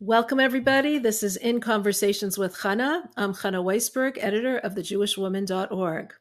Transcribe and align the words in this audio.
Welcome, 0.00 0.40
everybody. 0.40 0.98
This 0.98 1.22
is 1.22 1.36
In 1.38 1.60
Conversations 1.60 2.36
with 2.36 2.56
Chana. 2.56 3.08
I'm 3.16 3.32
Chana 3.32 3.64
Weisberg, 3.64 4.18
editor 4.20 4.58
of 4.58 4.74
thejewishwoman.org. 4.74 6.12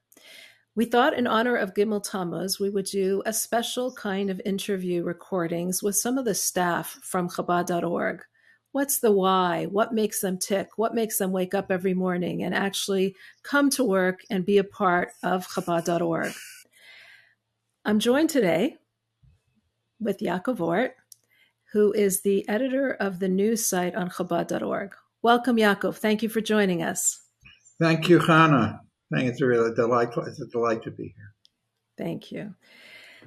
We 0.79 0.85
thought, 0.85 1.13
in 1.13 1.27
honor 1.27 1.57
of 1.57 1.73
Gimel 1.73 2.01
Tammuz, 2.01 2.57
we 2.57 2.69
would 2.69 2.85
do 2.85 3.21
a 3.25 3.33
special 3.33 3.91
kind 3.91 4.29
of 4.29 4.41
interview 4.45 5.03
recordings 5.03 5.83
with 5.83 5.97
some 5.97 6.17
of 6.17 6.23
the 6.23 6.33
staff 6.33 6.97
from 7.03 7.27
Chabad.org. 7.27 8.23
What's 8.71 8.99
the 8.99 9.11
why? 9.11 9.65
What 9.65 9.93
makes 9.93 10.21
them 10.21 10.38
tick? 10.38 10.69
What 10.77 10.95
makes 10.95 11.17
them 11.17 11.33
wake 11.33 11.53
up 11.53 11.69
every 11.69 11.93
morning 11.93 12.43
and 12.43 12.55
actually 12.55 13.13
come 13.43 13.69
to 13.71 13.83
work 13.83 14.21
and 14.29 14.45
be 14.45 14.57
a 14.57 14.63
part 14.63 15.09
of 15.21 15.45
Chabad.org? 15.49 16.31
I'm 17.83 17.99
joined 17.99 18.30
today 18.30 18.77
with 19.99 20.19
Yaakov 20.19 20.61
Ort, 20.61 20.95
who 21.73 21.91
is 21.91 22.21
the 22.21 22.47
editor 22.47 22.91
of 22.91 23.19
the 23.19 23.27
news 23.27 23.66
site 23.66 23.95
on 23.95 24.09
Chabad.org. 24.09 24.95
Welcome, 25.23 25.57
Yaakov. 25.57 25.97
Thank 25.97 26.23
you 26.23 26.30
for 26.30 26.39
joining 26.39 26.83
us. 26.83 27.19
Thank 27.81 28.07
you, 28.07 28.19
Chana. 28.19 28.80
I 29.13 29.18
think 29.18 29.31
it's 29.31 29.41
a 29.41 29.73
delight. 29.76 30.09
It's 30.16 30.41
a 30.41 30.48
delight 30.48 30.84
to 30.84 30.91
be 30.91 31.13
here. 31.16 31.34
Thank 31.98 32.31
you. 32.31 32.53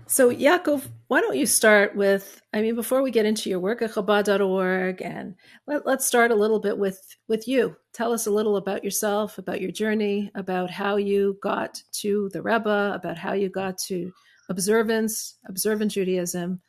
So, 0.07 0.31
Yaakov, 0.31 0.89
why 1.09 1.21
don't 1.21 1.37
you 1.37 1.45
start 1.47 1.95
with? 1.95 2.41
I 2.55 2.63
mean, 2.63 2.75
before 2.75 3.03
we 3.03 3.11
get 3.11 3.27
into 3.27 3.51
your 3.51 3.61
work 3.61 3.83
at 3.83 3.91
Chabad.org, 3.91 5.03
and 5.03 5.35
let, 5.67 5.87
us 5.87 6.07
start 6.07 6.31
a 6.31 6.37
little 6.37 6.61
bit 6.61 6.79
with 6.79 7.01
with 7.29 7.47
you. 7.47 7.77
Tell 7.93 8.13
us 8.13 8.27
a 8.27 8.31
little 8.31 8.57
about 8.57 8.85
yourself, 8.85 9.39
about 9.39 9.61
your 9.61 9.71
journey, 9.71 10.31
about 10.35 10.71
how 10.71 10.97
you 10.97 11.39
got 11.43 11.83
to 12.01 12.31
the 12.33 12.43
Rebbe, 12.43 12.93
about 12.95 13.19
how 13.19 13.35
you 13.35 13.51
got 13.51 13.77
to 13.79 14.13
observance, 14.49 15.37
observant 15.47 15.91
Judaism, 15.91 16.61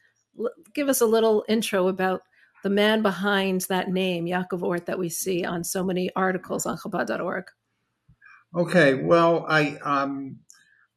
give 0.73 0.89
us 0.89 1.01
a 1.01 1.05
little 1.05 1.45
intro 1.47 1.87
about 1.87 2.21
the 2.63 2.69
man 2.69 3.01
behind 3.01 3.61
that 3.61 3.89
name, 3.89 4.25
Yaakov 4.25 4.63
Ort, 4.63 4.85
that 4.85 4.97
we 4.97 5.09
see 5.09 5.43
on 5.43 5.63
so 5.63 5.83
many 5.83 6.09
articles 6.15 6.65
on 6.65 6.77
Chabad.org. 6.77 7.45
Okay, 8.55 8.93
well, 8.95 9.45
I 9.47 9.77
um, 9.83 10.37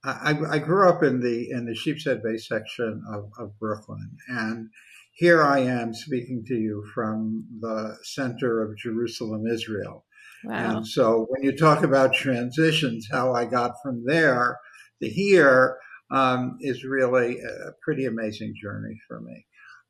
I, 0.05 0.39
I, 0.51 0.59
grew 0.59 0.89
up 0.89 1.03
in 1.03 1.21
the 1.21 1.51
in 1.51 1.65
the 1.65 1.75
Sheepshead 1.75 2.23
Bay 2.23 2.37
section 2.37 3.03
of, 3.11 3.31
of 3.39 3.59
Brooklyn, 3.59 4.17
and 4.29 4.69
here 5.13 5.43
I 5.43 5.61
am 5.61 5.95
speaking 5.95 6.45
to 6.49 6.55
you 6.55 6.85
from 6.95 7.47
the 7.61 7.97
center 8.03 8.63
of 8.63 8.77
Jerusalem, 8.77 9.47
Israel. 9.47 10.05
Wow. 10.45 10.77
And 10.77 10.87
so, 10.87 11.27
when 11.31 11.43
you 11.43 11.57
talk 11.57 11.83
about 11.83 12.13
transitions, 12.13 13.09
how 13.11 13.33
I 13.33 13.47
got 13.47 13.73
from 13.83 14.05
there 14.05 14.59
to 15.03 15.09
here, 15.09 15.79
um, 16.11 16.59
is 16.61 16.85
really 16.85 17.41
a 17.41 17.73
pretty 17.83 18.05
amazing 18.05 18.55
journey 18.63 19.01
for 19.09 19.21
me. 19.23 19.47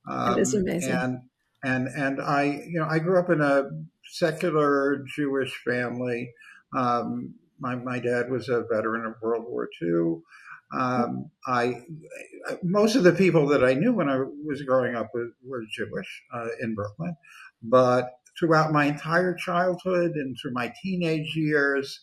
Um, 0.08 0.38
it 0.38 0.42
is 0.42 0.54
um, 0.54 0.60
amazing. 0.60 0.92
And 0.92 1.18
and 1.64 1.88
and 1.88 2.22
I, 2.22 2.62
you 2.64 2.78
know, 2.78 2.86
I 2.88 3.00
grew 3.00 3.18
up 3.18 3.28
in 3.28 3.40
a 3.40 3.64
secular 4.12 5.04
Jewish 5.16 5.52
family. 5.64 6.32
Um, 6.76 7.34
my 7.58 7.74
my 7.76 7.98
dad 7.98 8.30
was 8.30 8.48
a 8.48 8.64
veteran 8.70 9.06
of 9.06 9.14
World 9.22 9.44
War 9.48 9.68
II. 9.82 10.20
Um, 10.76 11.30
I 11.46 11.84
most 12.62 12.96
of 12.96 13.04
the 13.04 13.12
people 13.12 13.46
that 13.48 13.64
I 13.64 13.74
knew 13.74 13.92
when 13.92 14.08
I 14.08 14.24
was 14.44 14.62
growing 14.62 14.94
up 14.94 15.10
were, 15.14 15.28
were 15.44 15.62
Jewish 15.70 16.22
uh, 16.32 16.48
in 16.60 16.74
Brooklyn, 16.74 17.16
but 17.62 18.10
throughout 18.38 18.72
my 18.72 18.86
entire 18.86 19.34
childhood 19.34 20.12
and 20.12 20.36
through 20.40 20.52
my 20.52 20.72
teenage 20.82 21.34
years 21.36 22.00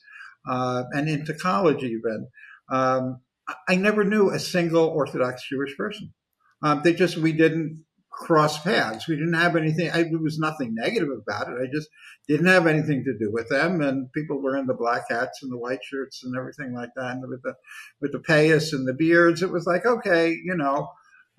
uh, 0.50 0.84
and 0.92 1.08
into 1.08 1.34
college 1.34 1.84
even, 1.84 2.28
um, 2.72 3.22
I 3.68 3.76
never 3.76 4.04
knew 4.04 4.30
a 4.30 4.40
single 4.40 4.86
Orthodox 4.86 5.48
Jewish 5.48 5.76
person. 5.78 6.14
Um, 6.62 6.82
they 6.84 6.94
just, 6.94 7.18
we 7.18 7.34
didn't 7.34 7.84
cross 8.14 8.62
paths. 8.62 9.08
We 9.08 9.16
didn't 9.16 9.34
have 9.34 9.56
anything. 9.56 9.90
I, 9.90 10.04
there 10.04 10.20
was 10.20 10.40
nothing 10.40 10.76
negative 10.76 11.10
about 11.10 11.50
it. 11.50 11.58
I 11.62 11.66
just 11.72 11.90
didn't 12.28 12.46
have 12.46 12.68
anything 12.68 13.04
to 13.04 13.18
do 13.18 13.32
with 13.32 13.50
them. 13.50 13.82
And 13.82 14.12
people 14.14 14.42
were 14.42 14.56
in 14.56 14.68
the 14.68 14.74
black 14.74 15.10
hats 15.10 15.42
and 15.42 15.52
the 15.52 15.58
white 15.58 15.84
shirts 15.84 16.24
and 16.24 16.36
everything 16.38 16.74
like 16.74 16.92
that, 16.96 17.12
and 17.12 17.28
with 17.28 17.42
the 17.42 17.56
with 18.02 18.12
the 18.12 18.20
payas 18.20 18.72
and 18.72 18.88
the 18.88 18.94
beards. 18.94 19.42
It 19.42 19.52
was 19.52 19.66
like, 19.66 19.86
okay, 19.86 20.30
you 20.30 20.56
know, 20.56 20.90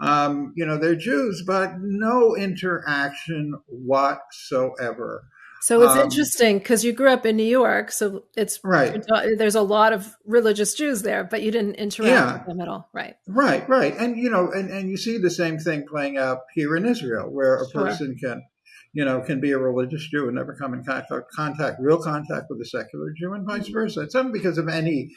um, 0.01 0.53
you 0.57 0.67
know, 0.67 0.77
they're 0.77 0.97
Jews, 0.97 1.43
but 1.47 1.75
no 1.81 2.37
interaction 2.37 3.55
whatsoever. 3.67 5.29
So 5.65 5.81
it's 5.81 5.95
um, 5.95 6.01
interesting 6.01 6.59
because 6.59 6.85
you 6.85 6.93
grew 6.93 7.09
up 7.09 7.25
in 7.25 7.39
New 7.39 7.43
York, 7.43 7.91
so 7.91 8.25
it's 8.37 8.61
right. 8.63 9.03
There's 9.39 9.55
a 9.55 9.63
lot 9.63 9.95
of 9.95 10.15
religious 10.27 10.75
Jews 10.75 11.01
there, 11.01 11.25
but 11.25 11.41
you 11.41 11.51
didn't 11.51 11.77
interact 11.77 12.11
yeah. 12.13 12.33
with 12.35 12.47
them 12.47 12.61
at 12.61 12.69
all, 12.69 12.91
right? 12.93 13.15
Right, 13.27 13.67
right, 13.67 13.97
and 13.97 14.19
you 14.19 14.29
know, 14.29 14.51
and, 14.53 14.69
and 14.69 14.91
you 14.91 14.99
see 14.99 15.17
the 15.17 15.31
same 15.31 15.57
thing 15.57 15.87
playing 15.89 16.19
out 16.19 16.41
here 16.55 16.77
in 16.77 16.85
Israel, 16.85 17.31
where 17.31 17.57
a 17.57 17.71
sure. 17.71 17.87
person 17.87 18.15
can, 18.23 18.43
you 18.93 19.07
know, 19.07 19.23
can 19.23 19.41
be 19.41 19.53
a 19.53 19.59
religious 19.59 20.07
Jew 20.07 20.27
and 20.27 20.35
never 20.35 20.55
come 20.55 20.75
in 20.75 20.85
contact, 20.85 21.33
contact, 21.35 21.81
real 21.81 22.03
contact 22.03 22.49
with 22.51 22.61
a 22.61 22.67
secular 22.67 23.15
Jew, 23.17 23.33
and 23.33 23.47
vice 23.47 23.63
mm-hmm. 23.63 23.73
versa. 23.73 24.03
It's 24.03 24.15
not 24.15 24.35
because 24.35 24.59
of 24.59 24.69
any 24.69 25.13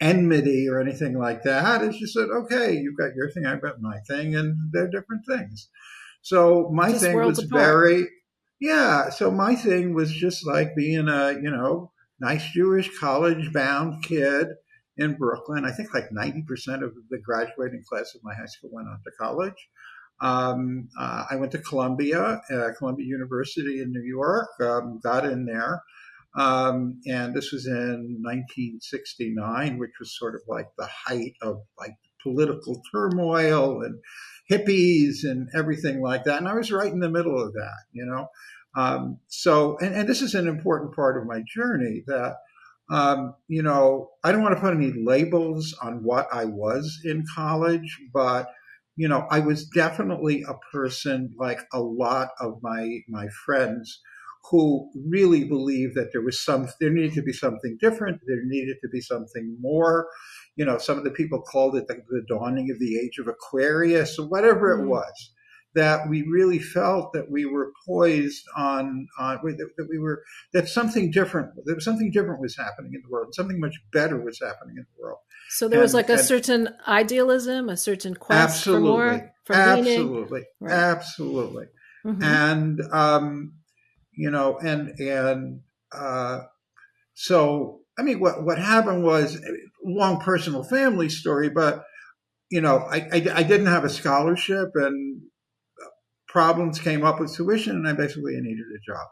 enmity 0.00 0.66
or 0.66 0.80
anything 0.80 1.18
like 1.18 1.42
that. 1.42 1.82
It's 1.84 1.98
just 1.98 2.14
that 2.14 2.30
okay, 2.30 2.72
you've 2.72 2.96
got 2.96 3.14
your 3.14 3.30
thing, 3.30 3.44
I've 3.44 3.60
got 3.60 3.82
my 3.82 3.98
thing, 4.08 4.34
and 4.34 4.72
they're 4.72 4.88
different 4.88 5.26
things. 5.28 5.68
So 6.22 6.70
my 6.72 6.92
just 6.92 7.04
thing 7.04 7.18
was 7.18 7.38
apart. 7.38 7.62
very 7.62 8.08
yeah. 8.60 9.10
So 9.10 9.30
my 9.30 9.54
thing 9.54 9.94
was 9.94 10.12
just 10.12 10.46
like 10.46 10.76
being 10.76 11.08
a, 11.08 11.32
you 11.32 11.50
know, 11.50 11.92
nice 12.20 12.44
Jewish 12.52 12.90
college 12.98 13.52
bound 13.52 14.04
kid 14.04 14.48
in 14.96 15.14
Brooklyn. 15.14 15.64
I 15.64 15.72
think 15.72 15.94
like 15.94 16.10
90% 16.10 16.84
of 16.84 16.92
the 17.08 17.18
graduating 17.18 17.82
class 17.88 18.14
of 18.14 18.20
my 18.22 18.34
high 18.34 18.46
school 18.46 18.70
went 18.72 18.88
on 18.88 19.00
to 19.02 19.10
college. 19.18 19.68
Um, 20.20 20.90
uh, 20.98 21.24
I 21.30 21.36
went 21.36 21.52
to 21.52 21.58
Columbia, 21.58 22.42
uh, 22.50 22.68
Columbia 22.76 23.06
University 23.06 23.80
in 23.80 23.90
New 23.90 24.02
York, 24.02 24.48
um, 24.60 25.00
got 25.02 25.24
in 25.24 25.46
there. 25.46 25.82
Um, 26.36 27.00
and 27.06 27.34
this 27.34 27.52
was 27.52 27.66
in 27.66 28.20
1969, 28.22 29.78
which 29.78 29.92
was 29.98 30.16
sort 30.16 30.34
of 30.34 30.42
like 30.46 30.68
the 30.76 30.86
height 30.86 31.34
of 31.42 31.62
like 31.78 31.96
political 32.22 32.80
turmoil 32.92 33.82
and 33.82 33.98
hippies 34.50 35.24
and 35.24 35.48
everything 35.54 36.00
like 36.00 36.24
that. 36.24 36.38
And 36.38 36.48
I 36.48 36.54
was 36.54 36.72
right 36.72 36.92
in 36.92 37.00
the 37.00 37.10
middle 37.10 37.40
of 37.40 37.52
that, 37.52 37.84
you 37.92 38.04
know. 38.04 38.28
Um, 38.76 39.18
so, 39.28 39.78
and, 39.78 39.94
and, 39.94 40.08
this 40.08 40.22
is 40.22 40.34
an 40.34 40.46
important 40.46 40.94
part 40.94 41.16
of 41.16 41.26
my 41.26 41.42
journey 41.54 42.04
that, 42.06 42.36
um, 42.88 43.34
you 43.48 43.62
know, 43.62 44.10
I 44.22 44.30
don't 44.30 44.42
want 44.42 44.54
to 44.54 44.60
put 44.60 44.74
any 44.74 44.92
labels 44.92 45.76
on 45.82 46.04
what 46.04 46.28
I 46.32 46.44
was 46.44 47.00
in 47.04 47.24
college, 47.34 47.98
but, 48.14 48.48
you 48.94 49.08
know, 49.08 49.26
I 49.28 49.40
was 49.40 49.66
definitely 49.66 50.44
a 50.48 50.54
person 50.72 51.34
like 51.36 51.60
a 51.72 51.80
lot 51.80 52.28
of 52.40 52.58
my, 52.62 53.00
my 53.08 53.26
friends 53.44 54.00
who 54.50 54.90
really 55.08 55.44
believed 55.44 55.94
that 55.96 56.10
there 56.12 56.22
was 56.22 56.42
some, 56.44 56.68
there 56.80 56.90
needed 56.90 57.14
to 57.14 57.22
be 57.22 57.32
something 57.32 57.76
different. 57.80 58.20
There 58.26 58.44
needed 58.44 58.76
to 58.82 58.88
be 58.88 59.00
something 59.00 59.56
more. 59.60 60.08
You 60.60 60.66
know, 60.66 60.76
some 60.76 60.98
of 60.98 61.04
the 61.04 61.10
people 61.10 61.40
called 61.40 61.74
it 61.76 61.88
the, 61.88 62.02
the 62.10 62.24
dawning 62.28 62.70
of 62.70 62.78
the 62.78 62.98
age 62.98 63.18
of 63.18 63.28
Aquarius 63.28 64.18
or 64.18 64.28
whatever 64.28 64.76
mm-hmm. 64.76 64.84
it 64.84 64.90
was 64.90 65.30
that 65.74 66.08
we 66.08 66.22
really 66.22 66.58
felt 66.58 67.12
that 67.12 67.30
we 67.30 67.46
were 67.46 67.72
poised 67.86 68.44
on, 68.56 69.06
on 69.18 69.38
that 69.44 69.86
we 69.88 69.98
were 69.98 70.22
that 70.52 70.68
something 70.68 71.10
different 71.10 71.50
that 71.64 71.80
something 71.80 72.10
different 72.10 72.40
was 72.40 72.56
happening 72.56 72.92
in 72.94 73.02
the 73.02 73.08
world 73.08 73.34
something 73.34 73.60
much 73.60 73.76
better 73.92 74.20
was 74.20 74.40
happening 74.40 74.76
in 74.76 74.86
the 74.96 75.02
world 75.02 75.18
so 75.50 75.68
there 75.68 75.78
and, 75.78 75.82
was 75.82 75.94
like 75.94 76.08
a 76.08 76.18
certain 76.18 76.68
idealism 76.88 77.68
a 77.68 77.76
certain 77.76 78.14
quest 78.14 78.42
absolutely, 78.42 78.86
for 78.86 78.92
more 78.92 79.32
for 79.44 79.54
absolutely 79.54 80.42
right. 80.60 80.72
absolutely 80.72 81.66
mm-hmm. 82.04 82.22
and 82.22 82.80
um 82.92 83.54
you 84.12 84.30
know 84.30 84.58
and 84.58 84.98
and 84.98 85.60
uh 85.92 86.40
so 87.14 87.79
i 87.98 88.02
mean 88.02 88.20
what 88.20 88.44
what 88.44 88.58
happened 88.58 89.02
was 89.02 89.40
long 89.84 90.20
personal 90.20 90.62
family 90.62 91.08
story 91.08 91.48
but 91.48 91.84
you 92.50 92.60
know 92.60 92.78
I, 92.78 92.98
I, 93.12 93.26
I 93.36 93.42
didn't 93.42 93.66
have 93.66 93.84
a 93.84 93.90
scholarship 93.90 94.70
and 94.74 95.22
problems 96.30 96.78
came 96.78 97.04
up 97.04 97.20
with 97.20 97.34
tuition, 97.34 97.76
and 97.76 97.88
I 97.88 97.92
basically 97.92 98.40
needed 98.40 98.66
a 98.74 98.92
job. 98.92 99.06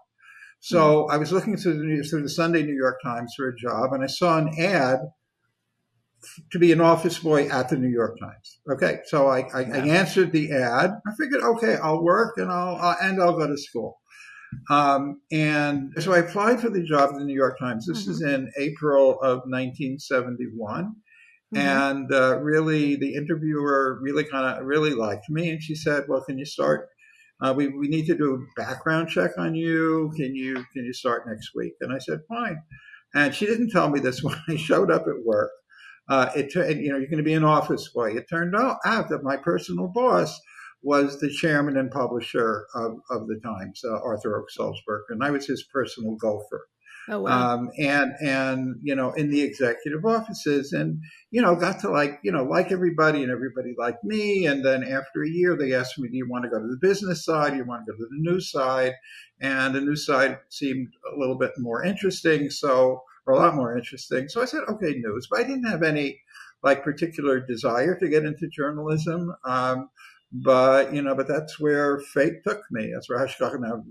So 0.61 0.79
mm-hmm. 0.79 1.13
I 1.13 1.17
was 1.19 1.33
looking 1.33 1.57
through 1.57 1.79
the, 1.79 2.09
through 2.09 2.23
the 2.23 2.29
Sunday 2.29 2.63
New 2.63 2.77
York 2.77 3.01
Times 3.03 3.35
for 3.37 3.49
a 3.49 3.57
job, 3.57 3.93
and 3.93 4.03
I 4.03 4.07
saw 4.07 4.39
an 4.39 4.55
ad 4.59 5.01
to 6.51 6.59
be 6.59 6.73
an 6.73 6.81
office 6.81 7.19
boy 7.19 7.49
at 7.49 7.69
the 7.69 7.77
New 7.77 7.89
York 7.89 8.19
Times. 8.21 8.61
Okay, 8.71 9.01
so 9.07 9.29
I, 9.29 9.41
I, 9.55 9.61
yeah. 9.61 9.75
I 9.75 9.79
answered 9.89 10.33
the 10.33 10.51
ad. 10.53 10.91
I 11.07 11.11
figured, 11.17 11.43
okay, 11.43 11.77
I'll 11.77 12.03
work 12.03 12.39
and 12.39 12.51
I'll 12.51 12.77
uh, 12.77 12.97
and 13.03 13.21
I'll 13.21 13.37
go 13.37 13.47
to 13.47 13.57
school. 13.57 14.01
Um, 14.71 15.21
and 15.31 15.93
so 15.99 16.12
I 16.12 16.19
applied 16.19 16.61
for 16.61 16.71
the 16.71 16.83
job 16.83 17.11
at 17.12 17.19
the 17.19 17.25
New 17.25 17.35
York 17.35 17.59
Times. 17.59 17.87
This 17.87 18.03
mm-hmm. 18.03 18.11
is 18.11 18.23
in 18.23 18.50
April 18.59 19.21
of 19.21 19.41
1971. 19.47 20.95
Mm-hmm. 21.55 21.56
And 21.56 22.12
uh, 22.12 22.39
really, 22.41 22.97
the 22.97 23.15
interviewer 23.15 23.99
really 24.03 24.25
kind 24.25 24.59
of 24.59 24.67
really 24.67 24.91
liked 24.91 25.31
me, 25.31 25.49
and 25.49 25.62
she 25.62 25.75
said, 25.75 26.05
"Well, 26.06 26.23
can 26.23 26.39
you 26.39 26.45
start? 26.45 26.89
Uh, 27.41 27.55
we 27.56 27.69
we 27.69 27.89
need 27.89 28.05
to 28.06 28.17
do 28.17 28.35
a 28.35 28.61
background 28.61 29.09
check 29.09 29.31
on 29.39 29.55
you. 29.55 30.12
Can 30.15 30.35
you 30.35 30.56
can 30.75 30.85
you 30.85 30.93
start 30.93 31.27
next 31.27 31.53
week?" 31.55 31.73
And 31.81 31.91
I 31.91 31.99
said, 31.99 32.21
"Fine." 32.29 32.59
And 33.15 33.35
she 33.35 33.47
didn't 33.47 33.71
tell 33.71 33.89
me 33.89 33.99
this 33.99 34.23
when 34.23 34.37
I 34.47 34.56
showed 34.56 34.91
up 34.91 35.06
at 35.06 35.25
work. 35.25 35.50
Uh, 36.11 36.31
it 36.37 36.55
you 36.55 36.91
know 36.91 36.99
you're 36.99 37.09
going 37.09 37.17
to 37.17 37.23
be 37.23 37.33
an 37.33 37.45
office 37.45 37.89
boy. 37.89 38.12
It 38.12 38.29
turned 38.29 38.55
out 38.55 38.79
that 38.85 39.21
my 39.23 39.39
personal 39.39 39.89
boss 39.89 40.39
was 40.83 41.21
the 41.21 41.31
chairman 41.31 41.77
and 41.77 41.91
publisher 41.91 42.67
of, 42.75 42.99
of 43.11 43.27
the 43.27 43.41
Times, 43.43 43.83
uh, 43.85 44.01
Arthur 44.01 44.43
Ochs 44.43 44.59
Sulzberger, 44.59 45.11
and 45.11 45.23
I 45.23 45.31
was 45.31 45.47
his 45.47 45.65
personal 45.65 46.15
gopher. 46.15 46.67
Oh, 47.11 47.21
wow. 47.21 47.55
Um, 47.55 47.71
and 47.79 48.13
and 48.21 48.77
you 48.83 48.95
know 48.95 49.13
in 49.13 49.31
the 49.31 49.41
executive 49.41 50.05
offices 50.05 50.75
and 50.75 51.01
you 51.31 51.41
know 51.41 51.57
got 51.57 51.81
to 51.81 51.91
like 51.91 52.21
you 52.23 52.31
know 52.31 52.45
like 52.45 52.71
everybody 52.71 53.23
and 53.23 53.33
everybody 53.33 53.75
liked 53.79 54.05
me 54.05 54.45
and 54.45 54.63
then 54.63 54.85
after 54.85 55.23
a 55.23 55.29
year 55.29 55.57
they 55.57 55.73
asked 55.73 55.99
me 55.99 56.11
do 56.11 56.17
you 56.19 56.29
want 56.29 56.45
to 56.45 56.51
go 56.51 56.61
to 56.61 56.67
the 56.67 56.77
business 56.77 57.25
side? 57.25 57.53
Do 57.53 57.57
you 57.57 57.65
want 57.65 57.87
to 57.87 57.93
go 57.93 57.97
to 57.97 58.05
the 58.11 58.31
news 58.31 58.51
side? 58.51 58.93
And 59.41 59.75
the 59.75 59.81
news 59.81 60.05
side 60.05 60.39
seemed 60.51 60.89
a 61.11 61.19
little 61.19 61.39
bit 61.39 61.53
more 61.57 61.83
interesting 61.83 62.51
so 62.51 63.03
or 63.27 63.35
a 63.35 63.39
lot 63.39 63.55
more 63.55 63.77
interesting. 63.77 64.29
So 64.29 64.43
I 64.43 64.47
said 64.47 64.63
okay 64.69 64.95
news. 64.99 65.29
But 65.31 65.41
I 65.41 65.43
didn't 65.45 65.69
have 65.69 65.83
any 65.83 66.21
like 66.63 66.83
particular 66.83 67.41
desire 67.41 67.95
to 67.99 68.09
get 68.09 68.25
into 68.25 68.49
journalism. 68.49 69.35
Um, 69.45 69.91
but 70.33 70.93
you 70.93 71.03
know, 71.03 71.15
but 71.15 71.29
that's 71.29 71.59
where 71.59 72.01
fate 72.01 72.45
took 72.45 72.61
me. 72.71 72.91
That's 72.93 73.09
where 73.09 73.19
Hashgacha 73.19 73.61
now, 73.61 73.83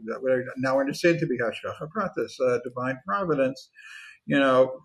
now 0.57 0.80
understand 0.80 1.19
to 1.19 1.28
be 1.28 1.38
Hashgacha 1.38 1.89
Pratis, 1.95 2.39
uh, 2.39 2.60
divine 2.63 3.00
providence. 3.06 3.69
You 4.25 4.39
know, 4.39 4.81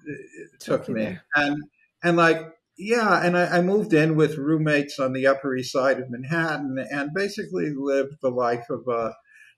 took, 0.60 0.86
took 0.86 0.94
me, 0.94 1.18
and 1.34 1.62
and 2.02 2.16
like 2.16 2.38
yeah, 2.78 3.24
and 3.24 3.36
I, 3.36 3.58
I, 3.58 3.60
moved 3.60 3.92
in 3.92 4.16
with 4.16 4.38
roommates 4.38 4.98
on 4.98 5.12
the 5.12 5.26
Upper 5.26 5.54
East 5.54 5.72
Side 5.72 5.98
of 5.98 6.10
Manhattan, 6.10 6.78
and 6.90 7.12
basically 7.12 7.74
lived 7.76 8.14
the 8.22 8.30
life 8.30 8.70
of 8.70 8.86
a 8.88 9.14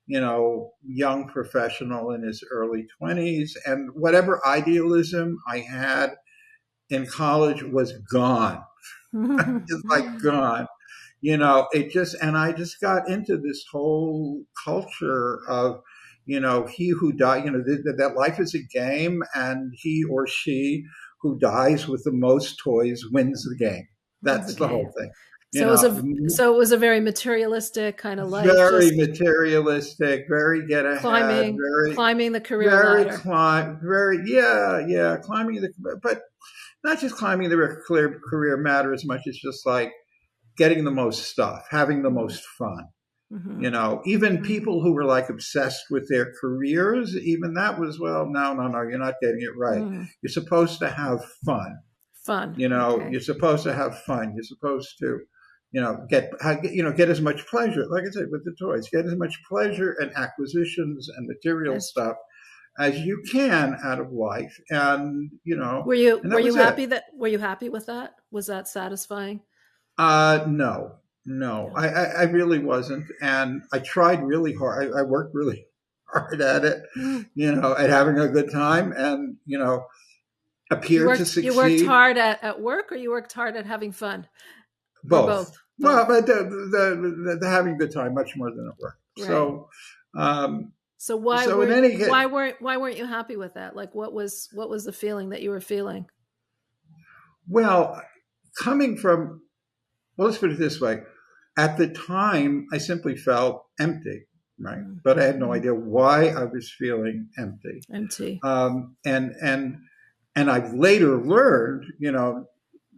you 0.06 0.20
know 0.20 0.73
young 0.82 1.29
professional 1.29 2.11
in 2.11 2.23
his 2.23 2.43
early 2.50 2.87
twenties, 2.99 3.56
and 3.67 3.90
whatever 3.94 4.44
idealism 4.47 5.38
I 5.47 5.58
had 5.58 6.14
in 6.90 7.06
college 7.06 7.62
was 7.62 7.93
gone. 8.11 8.64
it's 9.12 9.85
like 9.85 10.19
gone 10.23 10.67
you 11.25 11.38
know, 11.38 11.69
it 11.73 11.91
just, 11.91 12.15
and 12.21 12.37
I 12.37 12.53
just 12.53 12.79
got 12.82 13.09
into 13.09 13.38
this 13.38 13.65
whole 13.73 14.43
culture 14.62 15.38
of, 15.49 15.81
you 16.26 16.38
know, 16.38 16.67
he 16.67 16.91
who 16.91 17.12
died, 17.12 17.47
you 17.47 17.50
know, 17.50 17.62
that, 17.65 17.94
that 17.97 18.15
life 18.15 18.38
is 18.38 18.55
a 18.55 18.62
game 18.79 19.23
and 19.35 19.73
he 19.75 20.05
or 20.05 20.26
she 20.26 20.85
who 21.23 21.38
dies 21.38 21.88
with 21.88 22.05
the 22.05 22.12
most 22.12 22.59
toys 22.62 23.05
wins 23.11 23.43
the 23.43 23.56
game. 23.56 23.88
That's 24.21 24.53
the, 24.53 24.67
the 24.67 24.69
whole 24.69 24.93
thing. 24.99 25.11
So 25.55 25.67
it, 25.67 25.71
was 25.71 25.85
a, 25.85 26.05
so 26.29 26.55
it 26.55 26.59
was 26.59 26.73
a 26.73 26.76
very 26.76 27.00
materialistic 27.00 27.97
kind 27.97 28.21
of 28.21 28.29
life. 28.29 28.44
Very 28.44 28.94
materialistic, 28.94 30.26
very 30.29 30.67
get 30.67 30.85
ahead, 30.85 31.00
climbing, 31.00 31.56
very 31.56 31.94
climbing 31.94 32.32
the 32.32 32.41
career 32.43 32.69
very 32.69 33.05
ladder. 33.05 33.17
Climb, 33.17 33.81
very 33.82 34.19
yeah, 34.26 34.85
yeah, 34.87 35.17
climbing 35.17 35.62
the, 35.62 35.73
but 36.03 36.21
not 36.82 37.00
just 37.00 37.15
climbing 37.15 37.49
the 37.49 37.56
career 37.56 38.21
career 38.29 38.59
matter 38.59 38.93
as 38.93 39.06
much 39.06 39.23
as 39.26 39.37
just 39.37 39.65
like 39.65 39.93
getting 40.56 40.84
the 40.84 40.90
most 40.90 41.24
stuff, 41.24 41.66
having 41.70 42.02
the 42.02 42.10
most 42.10 42.44
fun. 42.58 42.88
Mm-hmm. 43.32 43.64
You 43.64 43.70
know, 43.70 44.02
even 44.04 44.36
mm-hmm. 44.36 44.44
people 44.44 44.82
who 44.82 44.92
were 44.92 45.04
like 45.04 45.28
obsessed 45.28 45.86
with 45.90 46.08
their 46.08 46.32
careers, 46.40 47.16
even 47.16 47.54
that 47.54 47.80
was, 47.80 47.98
well, 47.98 48.26
no, 48.26 48.54
no, 48.54 48.68
no, 48.68 48.82
you're 48.82 48.98
not 48.98 49.14
getting 49.20 49.40
it 49.40 49.56
right. 49.56 49.80
Mm-hmm. 49.80 50.04
You're 50.22 50.30
supposed 50.30 50.78
to 50.80 50.90
have 50.90 51.24
fun. 51.44 51.78
Fun. 52.24 52.54
You 52.56 52.68
know, 52.68 53.00
okay. 53.00 53.10
you're 53.10 53.20
supposed 53.20 53.64
to 53.64 53.74
have 53.74 54.02
fun. 54.02 54.34
You're 54.34 54.44
supposed 54.44 54.94
to, 55.00 55.20
you 55.72 55.80
know, 55.80 56.06
get, 56.08 56.30
you 56.62 56.82
know, 56.82 56.92
get 56.92 57.08
as 57.08 57.20
much 57.20 57.46
pleasure, 57.48 57.86
like 57.90 58.04
I 58.04 58.10
said, 58.10 58.26
with 58.30 58.44
the 58.44 58.54
toys, 58.58 58.88
get 58.90 59.06
as 59.06 59.16
much 59.16 59.34
pleasure 59.48 59.96
and 60.00 60.12
acquisitions 60.16 61.08
and 61.08 61.26
material 61.26 61.74
yes. 61.74 61.88
stuff 61.88 62.16
as 62.78 62.98
you 63.00 63.22
can 63.30 63.76
out 63.84 64.00
of 64.00 64.12
life. 64.12 64.56
And, 64.70 65.30
you 65.42 65.56
know, 65.56 65.82
were 65.84 65.94
you, 65.94 66.20
were 66.24 66.40
you 66.40 66.54
happy 66.54 66.84
it. 66.84 66.90
that, 66.90 67.04
were 67.16 67.28
you 67.28 67.38
happy 67.38 67.68
with 67.68 67.86
that? 67.86 68.14
Was 68.30 68.46
that 68.46 68.68
satisfying? 68.68 69.40
Uh, 69.96 70.44
no, 70.49 70.96
no, 71.25 71.73
I, 71.75 71.88
I, 71.88 72.05
I, 72.05 72.23
really 72.25 72.58
wasn't. 72.58 73.06
And 73.20 73.62
I 73.73 73.79
tried 73.79 74.23
really 74.23 74.55
hard. 74.55 74.93
I, 74.93 75.00
I 75.00 75.02
worked 75.02 75.35
really 75.35 75.67
hard 76.05 76.41
at 76.41 76.64
it, 76.64 76.82
mm. 76.96 77.26
you 77.35 77.55
know, 77.55 77.76
at 77.76 77.91
having 77.91 78.19
a 78.19 78.29
good 78.29 78.50
time 78.50 78.93
and, 78.93 79.37
you 79.46 79.58
know, 79.58 79.87
appear 80.70 81.06
worked, 81.06 81.20
to 81.20 81.26
succeed. 81.26 81.44
You 81.44 81.56
worked 81.56 81.85
hard 81.87 82.19
at, 82.19 82.43
at 82.43 82.61
work 82.61 82.91
or 82.91 82.96
you 82.96 83.11
worked 83.11 83.32
hard 83.32 83.56
at 83.56 83.67
having 83.67 83.93
fun? 83.93 84.26
Both. 85.05 85.26
both. 85.26 85.58
Well, 85.79 86.06
but 86.06 86.26
the, 86.26 86.35
the, 86.35 87.25
the, 87.26 87.38
the, 87.40 87.49
having 87.49 87.75
a 87.75 87.79
good 87.79 87.93
time 87.93 88.14
much 88.14 88.37
more 88.37 88.50
than 88.50 88.69
at 88.69 88.79
work. 88.79 88.99
Right. 89.19 89.26
So, 89.26 89.69
um, 90.17 90.73
so 90.99 91.17
why 91.17 91.44
so 91.44 91.58
were, 91.58 91.70
any, 91.70 91.97
why 92.06 92.26
weren't 92.26 92.62
why 92.62 92.79
weren't 92.79 92.97
you 92.97 93.05
happy 93.05 93.37
with 93.37 93.55
that? 93.55 93.76
Like 93.76 93.94
what 93.94 94.14
was 94.14 94.49
what 94.52 94.70
was 94.70 94.85
the 94.85 94.93
feeling 94.93 95.31
that 95.31 95.43
you 95.43 95.50
were 95.50 95.61
feeling? 95.61 96.06
Well, 97.47 98.00
coming 98.58 98.97
from 98.97 99.43
well, 100.16 100.28
let's 100.28 100.38
put 100.38 100.52
it 100.52 100.58
this 100.58 100.81
way. 100.81 101.00
At 101.56 101.76
the 101.76 101.88
time, 101.88 102.66
I 102.72 102.78
simply 102.78 103.16
felt 103.16 103.64
empty, 103.78 104.26
right? 104.58 104.78
Mm-hmm. 104.78 104.99
But 105.05 105.19
I 105.19 105.25
had 105.25 105.38
no 105.38 105.52
idea 105.52 105.75
why 105.75 106.28
I 106.28 106.44
was 106.44 106.72
feeling 106.76 107.28
empty. 107.38 107.81
Empty. 107.93 108.40
Um, 108.43 108.96
and 109.05 109.32
and 109.43 109.76
and 110.34 110.50
I've 110.50 110.72
later 110.75 111.22
learned, 111.22 111.84
you 111.99 112.11
know, 112.11 112.46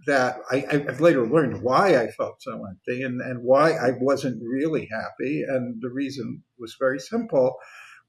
that 0.06 0.38
I, 0.50 0.64
have 0.70 1.00
later 1.00 1.26
learned 1.26 1.62
why 1.62 2.00
I 2.00 2.08
felt 2.08 2.40
so 2.40 2.64
empty 2.64 3.02
and, 3.02 3.20
and 3.20 3.42
why 3.42 3.72
I 3.72 3.90
wasn't 4.00 4.42
really 4.42 4.88
happy. 4.90 5.42
And 5.46 5.82
the 5.82 5.90
reason 5.90 6.42
was 6.58 6.76
very 6.78 7.00
simple, 7.00 7.56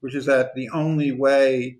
which 0.00 0.14
is 0.14 0.26
that 0.26 0.54
the 0.54 0.70
only 0.70 1.12
way 1.12 1.78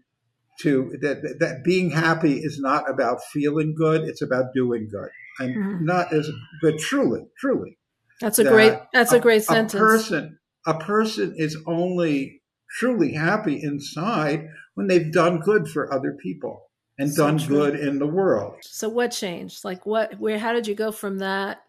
to 0.60 0.96
that, 1.00 1.36
that 1.40 1.62
being 1.64 1.90
happy 1.90 2.38
is 2.38 2.58
not 2.58 2.90
about 2.90 3.22
feeling 3.32 3.74
good, 3.76 4.02
it's 4.02 4.22
about 4.22 4.46
doing 4.54 4.88
good 4.90 5.10
and 5.38 5.54
mm-hmm. 5.54 5.84
not 5.84 6.12
as 6.12 6.28
but 6.62 6.78
truly, 6.78 7.26
truly. 7.38 7.78
That's 8.20 8.38
a 8.38 8.44
that 8.44 8.52
great. 8.52 8.72
That's 8.92 9.12
a, 9.12 9.16
a 9.16 9.20
great 9.20 9.44
sentence. 9.44 9.74
A 9.74 9.78
person, 9.78 10.38
a 10.66 10.74
person 10.78 11.34
is 11.36 11.56
only 11.66 12.42
truly 12.78 13.12
happy 13.12 13.62
inside 13.62 14.48
when 14.74 14.88
they've 14.88 15.12
done 15.12 15.40
good 15.40 15.68
for 15.68 15.92
other 15.92 16.16
people 16.20 16.64
and 16.98 17.12
so 17.12 17.26
done 17.26 17.38
true. 17.38 17.56
good 17.56 17.80
in 17.80 17.98
the 17.98 18.06
world. 18.06 18.56
So 18.62 18.88
what 18.88 19.12
changed? 19.12 19.64
Like 19.64 19.86
what? 19.86 20.18
Where? 20.18 20.38
How 20.38 20.52
did 20.52 20.66
you 20.66 20.74
go 20.74 20.92
from 20.92 21.18
that? 21.18 21.62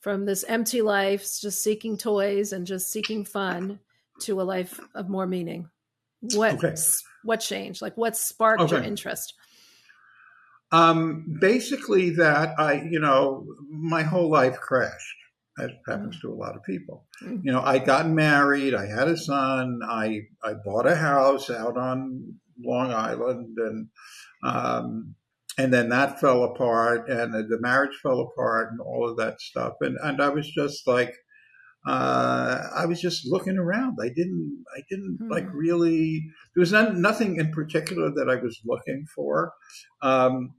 From 0.00 0.26
this 0.26 0.42
empty 0.48 0.82
life, 0.82 1.20
just 1.40 1.62
seeking 1.62 1.96
toys 1.96 2.52
and 2.52 2.66
just 2.66 2.90
seeking 2.90 3.24
fun, 3.24 3.78
to 4.22 4.40
a 4.40 4.42
life 4.42 4.80
of 4.94 5.08
more 5.08 5.26
meaning. 5.26 5.68
What? 6.34 6.54
Okay. 6.54 6.74
What 7.24 7.40
changed? 7.40 7.82
Like 7.82 7.96
what 7.96 8.16
sparked 8.16 8.62
okay. 8.62 8.76
your 8.76 8.84
interest? 8.84 9.34
Um, 10.70 11.36
basically, 11.38 12.10
that 12.10 12.58
I, 12.58 12.82
you 12.90 12.98
know, 12.98 13.46
my 13.68 14.02
whole 14.02 14.30
life 14.30 14.58
crashed. 14.58 15.16
That 15.58 15.70
happens 15.86 16.18
to 16.20 16.32
a 16.32 16.34
lot 16.34 16.56
of 16.56 16.62
people. 16.62 17.04
Mm-hmm. 17.22 17.40
You 17.44 17.52
know, 17.52 17.60
I 17.60 17.78
got 17.78 18.08
married, 18.08 18.74
I 18.74 18.86
had 18.86 19.08
a 19.08 19.18
son, 19.18 19.80
I 19.86 20.22
I 20.42 20.54
bought 20.64 20.86
a 20.86 20.96
house 20.96 21.50
out 21.50 21.76
on 21.76 22.36
Long 22.58 22.90
Island, 22.90 23.58
and 23.58 23.88
um, 24.42 25.14
and 25.58 25.72
then 25.72 25.90
that 25.90 26.20
fell 26.20 26.44
apart, 26.44 27.10
and 27.10 27.34
the 27.34 27.60
marriage 27.60 27.98
fell 28.02 28.20
apart, 28.20 28.70
and 28.70 28.80
all 28.80 29.06
of 29.06 29.18
that 29.18 29.42
stuff, 29.42 29.74
and 29.82 29.98
and 30.02 30.22
I 30.22 30.30
was 30.30 30.50
just 30.50 30.86
like, 30.86 31.14
uh, 31.86 32.58
I 32.76 32.86
was 32.86 33.00
just 33.00 33.26
looking 33.26 33.58
around. 33.58 33.98
I 34.00 34.08
didn't, 34.08 34.64
I 34.76 34.82
didn't 34.88 35.18
mm-hmm. 35.20 35.32
like 35.32 35.46
really. 35.52 36.22
There 36.54 36.60
was 36.60 36.72
nothing 36.72 37.36
in 37.36 37.50
particular 37.50 38.10
that 38.10 38.28
I 38.28 38.36
was 38.36 38.60
looking 38.64 39.06
for. 39.14 39.52
Um, 40.00 40.54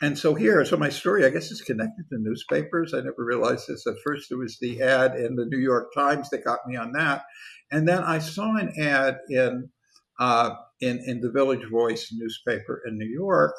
and 0.00 0.18
so 0.18 0.34
here, 0.34 0.64
so 0.64 0.76
my 0.76 0.88
story, 0.88 1.24
I 1.24 1.30
guess, 1.30 1.50
is 1.50 1.62
connected 1.62 2.08
to 2.08 2.18
newspapers. 2.18 2.92
I 2.92 2.98
never 2.98 3.24
realized 3.24 3.68
this 3.68 3.86
at 3.86 3.94
first. 4.04 4.32
It 4.32 4.36
was 4.36 4.58
the 4.60 4.82
ad 4.82 5.14
in 5.14 5.36
the 5.36 5.46
New 5.46 5.58
York 5.58 5.94
Times 5.94 6.28
that 6.30 6.44
got 6.44 6.66
me 6.66 6.76
on 6.76 6.92
that, 6.92 7.24
and 7.70 7.88
then 7.88 8.02
I 8.02 8.18
saw 8.18 8.56
an 8.56 8.72
ad 8.80 9.18
in 9.28 9.70
uh, 10.18 10.54
in 10.80 11.02
in 11.06 11.20
the 11.20 11.30
Village 11.30 11.68
Voice 11.70 12.12
newspaper 12.12 12.82
in 12.86 12.98
New 12.98 13.08
York 13.08 13.54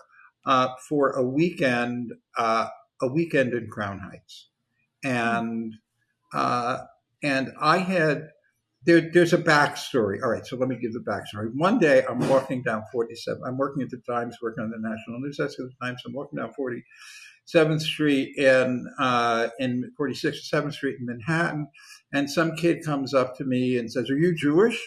uh, 0.46 0.70
for 0.88 1.12
a 1.12 1.24
weekend 1.24 2.12
uh, 2.38 2.68
a 3.02 3.08
weekend 3.08 3.54
in 3.54 3.70
Crown 3.70 4.00
Heights, 4.00 4.50
and 5.04 5.74
uh, 6.34 6.80
and 7.24 7.52
I 7.60 7.78
had 7.78 8.30
there, 8.86 9.10
there's 9.14 9.34
a 9.34 9.38
backstory. 9.38 10.22
All 10.22 10.30
right, 10.30 10.46
so 10.46 10.58
let 10.58 10.68
me 10.68 10.76
give 10.76 10.94
the 10.94 11.00
backstory. 11.00 11.50
One 11.56 11.80
day, 11.80 12.04
I'm 12.08 12.20
walking 12.28 12.62
down 12.64 12.84
47. 12.92 13.42
I'm 13.46 13.58
working 13.58 13.82
at 13.82 13.90
the 13.90 14.02
Times, 14.10 14.38
working 14.42 14.64
on 14.64 14.72
the 14.72 14.78
national 14.78 15.20
news 15.22 15.38
desk 15.38 15.58
at 15.60 15.66
the 15.68 15.86
Times. 15.86 16.02
I'm 16.06 16.14
walking 16.14 16.38
down 16.38 16.52
47th 16.60 17.82
Street 17.82 18.38
in 18.38 18.86
uh, 19.00 19.50
in 19.60 19.92
46th 20.00 20.50
7th 20.54 20.74
Street 20.74 20.98
in 21.00 21.06
Manhattan, 21.06 21.68
and 22.12 22.30
some 22.30 22.56
kid 22.56 22.84
comes 22.84 23.14
up 23.14 23.38
to 23.38 23.46
me 23.46 23.78
and 23.78 23.92
says, 23.92 24.10
"Are 24.10 24.18
you 24.18 24.36
Jewish?" 24.36 24.80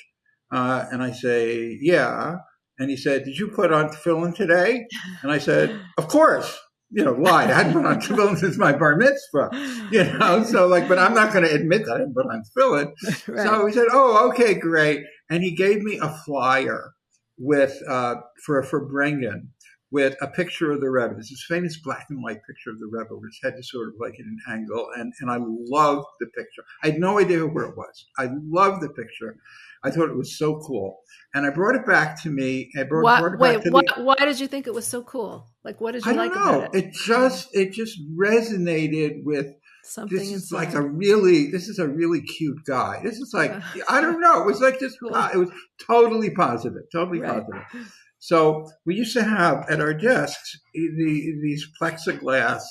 Uh, 0.50 0.84
and 0.92 1.02
I 1.02 1.12
say, 1.12 1.78
"Yeah." 1.80 2.36
And 2.78 2.90
he 2.90 2.96
said, 2.98 3.24
"Did 3.24 3.38
you 3.38 3.48
put 3.48 3.72
on 3.72 3.88
tefillin 3.88 4.34
today?" 4.34 4.86
And 5.22 5.32
I 5.32 5.38
said, 5.38 5.80
"Of 5.96 6.08
course." 6.08 6.58
You 6.90 7.04
know, 7.04 7.12
lied. 7.12 7.50
I 7.50 7.54
hadn't 7.54 7.72
put 7.72 7.84
on 7.84 8.00
tefillin 8.00 8.38
since 8.38 8.56
my 8.56 8.72
bar 8.72 8.96
mitzvah, 8.96 9.50
you 9.90 10.04
know. 10.04 10.44
So 10.44 10.68
like, 10.68 10.88
but 10.88 10.98
I'm 10.98 11.14
not 11.14 11.32
going 11.32 11.44
to 11.44 11.52
admit 11.52 11.84
that 11.84 11.94
I 11.94 11.98
didn't 11.98 12.14
put 12.14 12.26
on 12.26 12.42
tefillin. 12.56 12.92
Right. 13.28 13.46
So 13.46 13.66
he 13.66 13.72
said, 13.72 13.86
"Oh, 13.90 14.28
okay, 14.30 14.54
great," 14.54 15.02
and 15.28 15.42
he 15.42 15.50
gave 15.54 15.82
me 15.82 15.98
a 16.00 16.08
flyer 16.24 16.92
with 17.38 17.82
uh, 17.88 18.16
for 18.44 18.62
Farbrengen 18.62 19.48
with 19.90 20.16
a 20.20 20.26
picture 20.26 20.72
of 20.72 20.80
the 20.80 20.90
Rebbe. 20.90 21.14
This 21.16 21.44
famous 21.48 21.78
black 21.78 22.06
and 22.10 22.22
white 22.22 22.40
picture 22.46 22.70
of 22.70 22.78
the 22.78 22.88
Rebbe 22.90 23.14
with 23.16 23.30
his 23.30 23.38
head 23.42 23.54
is 23.58 23.70
sort 23.70 23.88
of 23.88 23.94
like 24.00 24.14
at 24.14 24.26
an 24.26 24.38
angle, 24.48 24.88
and 24.96 25.12
and 25.20 25.30
I 25.30 25.38
loved 25.40 26.06
the 26.20 26.26
picture. 26.26 26.64
I 26.82 26.88
had 26.88 26.98
no 26.98 27.18
idea 27.18 27.46
where 27.46 27.64
it 27.64 27.76
was. 27.76 28.06
I 28.18 28.28
loved 28.48 28.82
the 28.82 28.90
picture. 28.90 29.36
I 29.84 29.90
thought 29.90 30.08
it 30.08 30.16
was 30.16 30.36
so 30.38 30.58
cool, 30.60 31.00
and 31.34 31.46
I 31.46 31.50
brought 31.50 31.76
it 31.76 31.86
back 31.86 32.20
to 32.22 32.30
me. 32.30 32.70
I 32.78 32.82
brought, 32.82 33.04
why, 33.04 33.20
brought 33.20 33.32
it 33.34 33.38
wait, 33.40 33.72
why, 33.72 33.82
me. 33.96 34.04
why 34.04 34.16
did 34.16 34.40
you 34.40 34.48
think 34.48 34.66
it 34.66 34.74
was 34.74 34.86
so 34.86 35.02
cool? 35.02 35.48
Like, 35.66 35.80
what 35.80 35.94
did 35.94 36.06
you 36.06 36.12
I 36.12 36.14
like 36.14 36.32
know. 36.32 36.60
about 36.60 36.74
it? 36.76 36.84
It 36.84 36.92
just 36.92 37.48
it 37.52 37.72
just 37.72 37.98
resonated 38.16 39.24
with 39.24 39.48
something. 39.82 40.16
This 40.16 40.30
is 40.30 40.52
like 40.52 40.74
a 40.74 40.80
really 40.80 41.50
this 41.50 41.66
is 41.66 41.80
a 41.80 41.88
really 41.88 42.22
cute 42.22 42.64
guy. 42.64 43.00
This 43.02 43.18
is 43.18 43.32
like 43.34 43.52
I 43.90 44.00
don't 44.00 44.20
know. 44.20 44.40
It 44.42 44.46
was 44.46 44.60
like 44.60 44.78
just 44.78 44.96
cool. 45.00 45.12
uh, 45.12 45.28
it 45.34 45.38
was 45.38 45.50
totally 45.84 46.30
positive, 46.30 46.82
totally 46.92 47.18
right. 47.18 47.42
positive. 47.44 47.92
So 48.20 48.70
we 48.86 48.94
used 48.94 49.12
to 49.14 49.24
have 49.24 49.66
at 49.68 49.80
our 49.80 49.92
desks 49.92 50.56
the, 50.72 51.34
these 51.42 51.66
plexiglass 51.82 52.62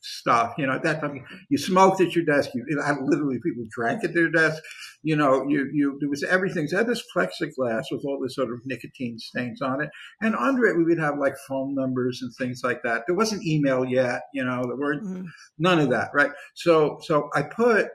stuff. 0.00 0.54
You 0.58 0.66
know, 0.66 0.74
at 0.74 0.82
that 0.82 1.00
time 1.00 1.24
you 1.48 1.58
smoked 1.58 2.00
at 2.00 2.14
your 2.14 2.24
desk. 2.24 2.50
You, 2.54 2.64
literally 3.02 3.38
people 3.42 3.64
drank 3.70 4.04
at 4.04 4.14
their 4.14 4.30
desk. 4.30 4.62
You 5.02 5.16
know, 5.16 5.46
you 5.48 5.68
you 5.72 5.96
there 6.00 6.08
was 6.08 6.24
everything. 6.24 6.66
So 6.66 6.76
I 6.76 6.80
had 6.80 6.86
this 6.86 7.04
plexiglass 7.14 7.84
with 7.90 8.04
all 8.04 8.18
this 8.20 8.34
sort 8.34 8.52
of 8.52 8.60
nicotine 8.64 9.18
stains 9.18 9.62
on 9.62 9.82
it, 9.82 9.90
and 10.20 10.34
under 10.34 10.66
it 10.66 10.76
we 10.76 10.84
would 10.84 10.98
have 10.98 11.18
like 11.18 11.34
phone 11.48 11.74
numbers 11.74 12.20
and 12.22 12.32
things 12.36 12.62
like 12.64 12.82
that. 12.82 13.04
There 13.06 13.16
wasn't 13.16 13.46
email 13.46 13.84
yet. 13.84 14.22
You 14.34 14.44
know, 14.44 14.62
there 14.64 14.76
weren't 14.76 15.04
mm-hmm. 15.04 15.26
none 15.58 15.80
of 15.80 15.90
that, 15.90 16.10
right? 16.14 16.32
So 16.54 16.98
so 17.02 17.30
I 17.34 17.42
put 17.42 17.88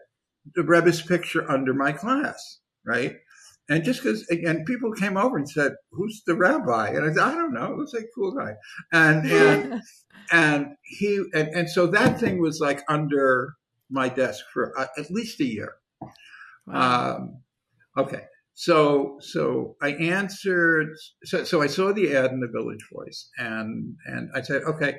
the 0.53 0.63
Rebbe's 0.63 1.01
picture 1.01 1.49
under 1.49 1.73
my 1.73 1.91
glass, 1.91 2.59
right? 2.85 3.17
And 3.67 3.83
just 3.83 4.03
because, 4.03 4.27
again, 4.29 4.63
people 4.65 4.91
came 4.91 5.17
over 5.17 5.37
and 5.37 5.49
said, 5.49 5.73
"Who's 5.91 6.21
the 6.27 6.35
rabbi?" 6.35 6.89
And 6.89 7.03
I 7.03 7.13
said, 7.13 7.23
"I 7.23 7.33
don't 7.33 7.53
know. 7.53 7.73
It 7.73 7.77
looks 7.77 7.93
like 7.93 8.03
a 8.03 8.15
cool 8.15 8.31
guy." 8.31 8.53
And 8.91 9.25
and 9.31 9.81
and 10.31 10.75
he 10.83 11.23
and, 11.33 11.49
and 11.49 11.69
so 11.69 11.87
that 11.87 12.19
thing 12.19 12.39
was 12.39 12.59
like 12.59 12.83
under 12.89 13.55
my 13.89 14.09
desk 14.09 14.43
for 14.53 14.77
uh, 14.77 14.87
at 14.97 15.11
least 15.11 15.39
a 15.39 15.45
year. 15.45 15.75
Wow. 16.67 17.15
Um, 17.17 17.37
okay, 17.97 18.23
so 18.53 19.17
so 19.19 19.75
I 19.81 19.89
answered. 19.89 20.89
So 21.23 21.43
so 21.43 21.61
I 21.61 21.67
saw 21.67 21.93
the 21.93 22.15
ad 22.15 22.31
in 22.31 22.39
the 22.39 22.47
Village 22.47 22.85
Voice, 22.93 23.29
and 23.37 23.95
and 24.05 24.29
I 24.35 24.41
said, 24.41 24.63
"Okay." 24.63 24.97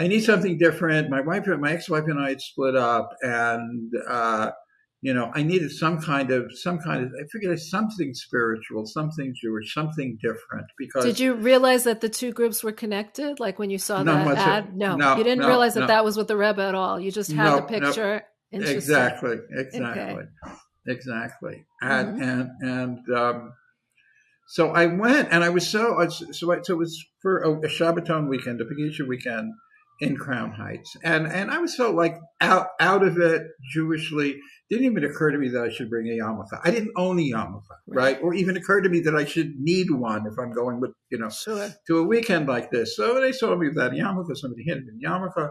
I 0.00 0.06
need 0.06 0.20
something 0.20 0.58
different. 0.58 1.10
My 1.10 1.22
wife, 1.22 1.48
my 1.48 1.72
ex-wife, 1.72 2.04
and 2.06 2.20
I 2.20 2.28
had 2.28 2.40
split 2.40 2.76
up, 2.76 3.10
and 3.20 3.92
uh, 4.08 4.52
you 5.00 5.14
know, 5.14 5.30
I 5.32 5.42
needed 5.42 5.70
some 5.70 6.00
kind 6.00 6.30
of, 6.32 6.50
some 6.58 6.78
kind 6.80 7.04
of, 7.04 7.12
I 7.18 7.24
figured 7.30 7.58
something 7.60 8.14
spiritual, 8.14 8.84
something 8.84 9.32
Jewish, 9.40 9.72
something 9.72 10.18
different. 10.20 10.66
Because 10.76 11.04
did 11.04 11.20
you 11.20 11.34
realize 11.34 11.84
that 11.84 12.00
the 12.00 12.08
two 12.08 12.32
groups 12.32 12.64
were 12.64 12.72
connected? 12.72 13.38
Like 13.38 13.58
when 13.58 13.70
you 13.70 13.78
saw 13.78 14.02
that 14.02 14.38
ad? 14.38 14.76
No, 14.76 14.96
no, 14.96 15.16
you 15.16 15.22
didn't 15.22 15.42
no, 15.42 15.48
realize 15.48 15.74
that 15.74 15.80
no. 15.80 15.86
that 15.86 16.04
was 16.04 16.16
with 16.16 16.26
the 16.26 16.36
Rebbe 16.36 16.62
at 16.62 16.74
all. 16.74 16.98
You 16.98 17.12
just 17.12 17.30
had 17.30 17.58
the 17.58 17.62
picture. 17.62 18.24
Exactly, 18.50 19.36
exactly, 19.50 19.82
okay. 19.84 20.22
exactly. 20.86 21.66
And 21.80 22.20
mm-hmm. 22.20 22.22
and 22.22 22.50
and 22.62 23.16
um, 23.16 23.52
so 24.48 24.70
I 24.70 24.86
went, 24.86 25.28
and 25.30 25.44
I 25.44 25.50
was 25.50 25.68
so 25.68 26.08
so 26.08 26.52
I, 26.52 26.62
so 26.62 26.74
it 26.74 26.78
was 26.78 27.04
for 27.20 27.38
a, 27.40 27.52
a 27.52 27.68
Shabbaton 27.68 28.28
weekend, 28.28 28.60
a 28.60 28.64
Pagisha 28.64 29.06
weekend 29.06 29.52
in 30.00 30.16
Crown 30.16 30.52
Heights, 30.52 30.96
and 31.02 31.26
and 31.26 31.50
I 31.50 31.58
was 31.58 31.76
so 31.76 31.90
like 31.90 32.16
out 32.40 32.68
out 32.80 33.02
of 33.02 33.18
it 33.18 33.42
Jewishly 33.74 34.36
didn't 34.70 34.84
even 34.84 35.04
occur 35.04 35.30
to 35.30 35.38
me 35.38 35.48
that 35.48 35.62
I 35.62 35.70
should 35.70 35.88
bring 35.88 36.08
a 36.08 36.22
yarmulke. 36.22 36.60
I 36.62 36.70
didn't 36.70 36.92
own 36.96 37.18
a 37.18 37.22
yarmulke, 37.22 37.62
right. 37.86 37.96
right? 37.96 38.18
Or 38.22 38.34
even 38.34 38.56
occur 38.56 38.82
to 38.82 38.88
me 38.88 39.00
that 39.00 39.16
I 39.16 39.24
should 39.24 39.54
need 39.58 39.90
one 39.90 40.26
if 40.26 40.38
I'm 40.38 40.52
going 40.52 40.80
with, 40.80 40.90
you 41.10 41.18
know, 41.18 41.30
sure. 41.30 41.70
to 41.86 41.98
a 41.98 42.02
weekend 42.02 42.48
like 42.48 42.70
this. 42.70 42.94
So 42.94 43.20
they 43.20 43.32
saw 43.32 43.56
me 43.56 43.68
without 43.68 43.92
a 43.92 43.96
yarmulke. 43.96 44.36
Somebody 44.36 44.64
handed 44.68 44.86
me 44.86 45.04
a 45.04 45.08
yarmulke. 45.08 45.50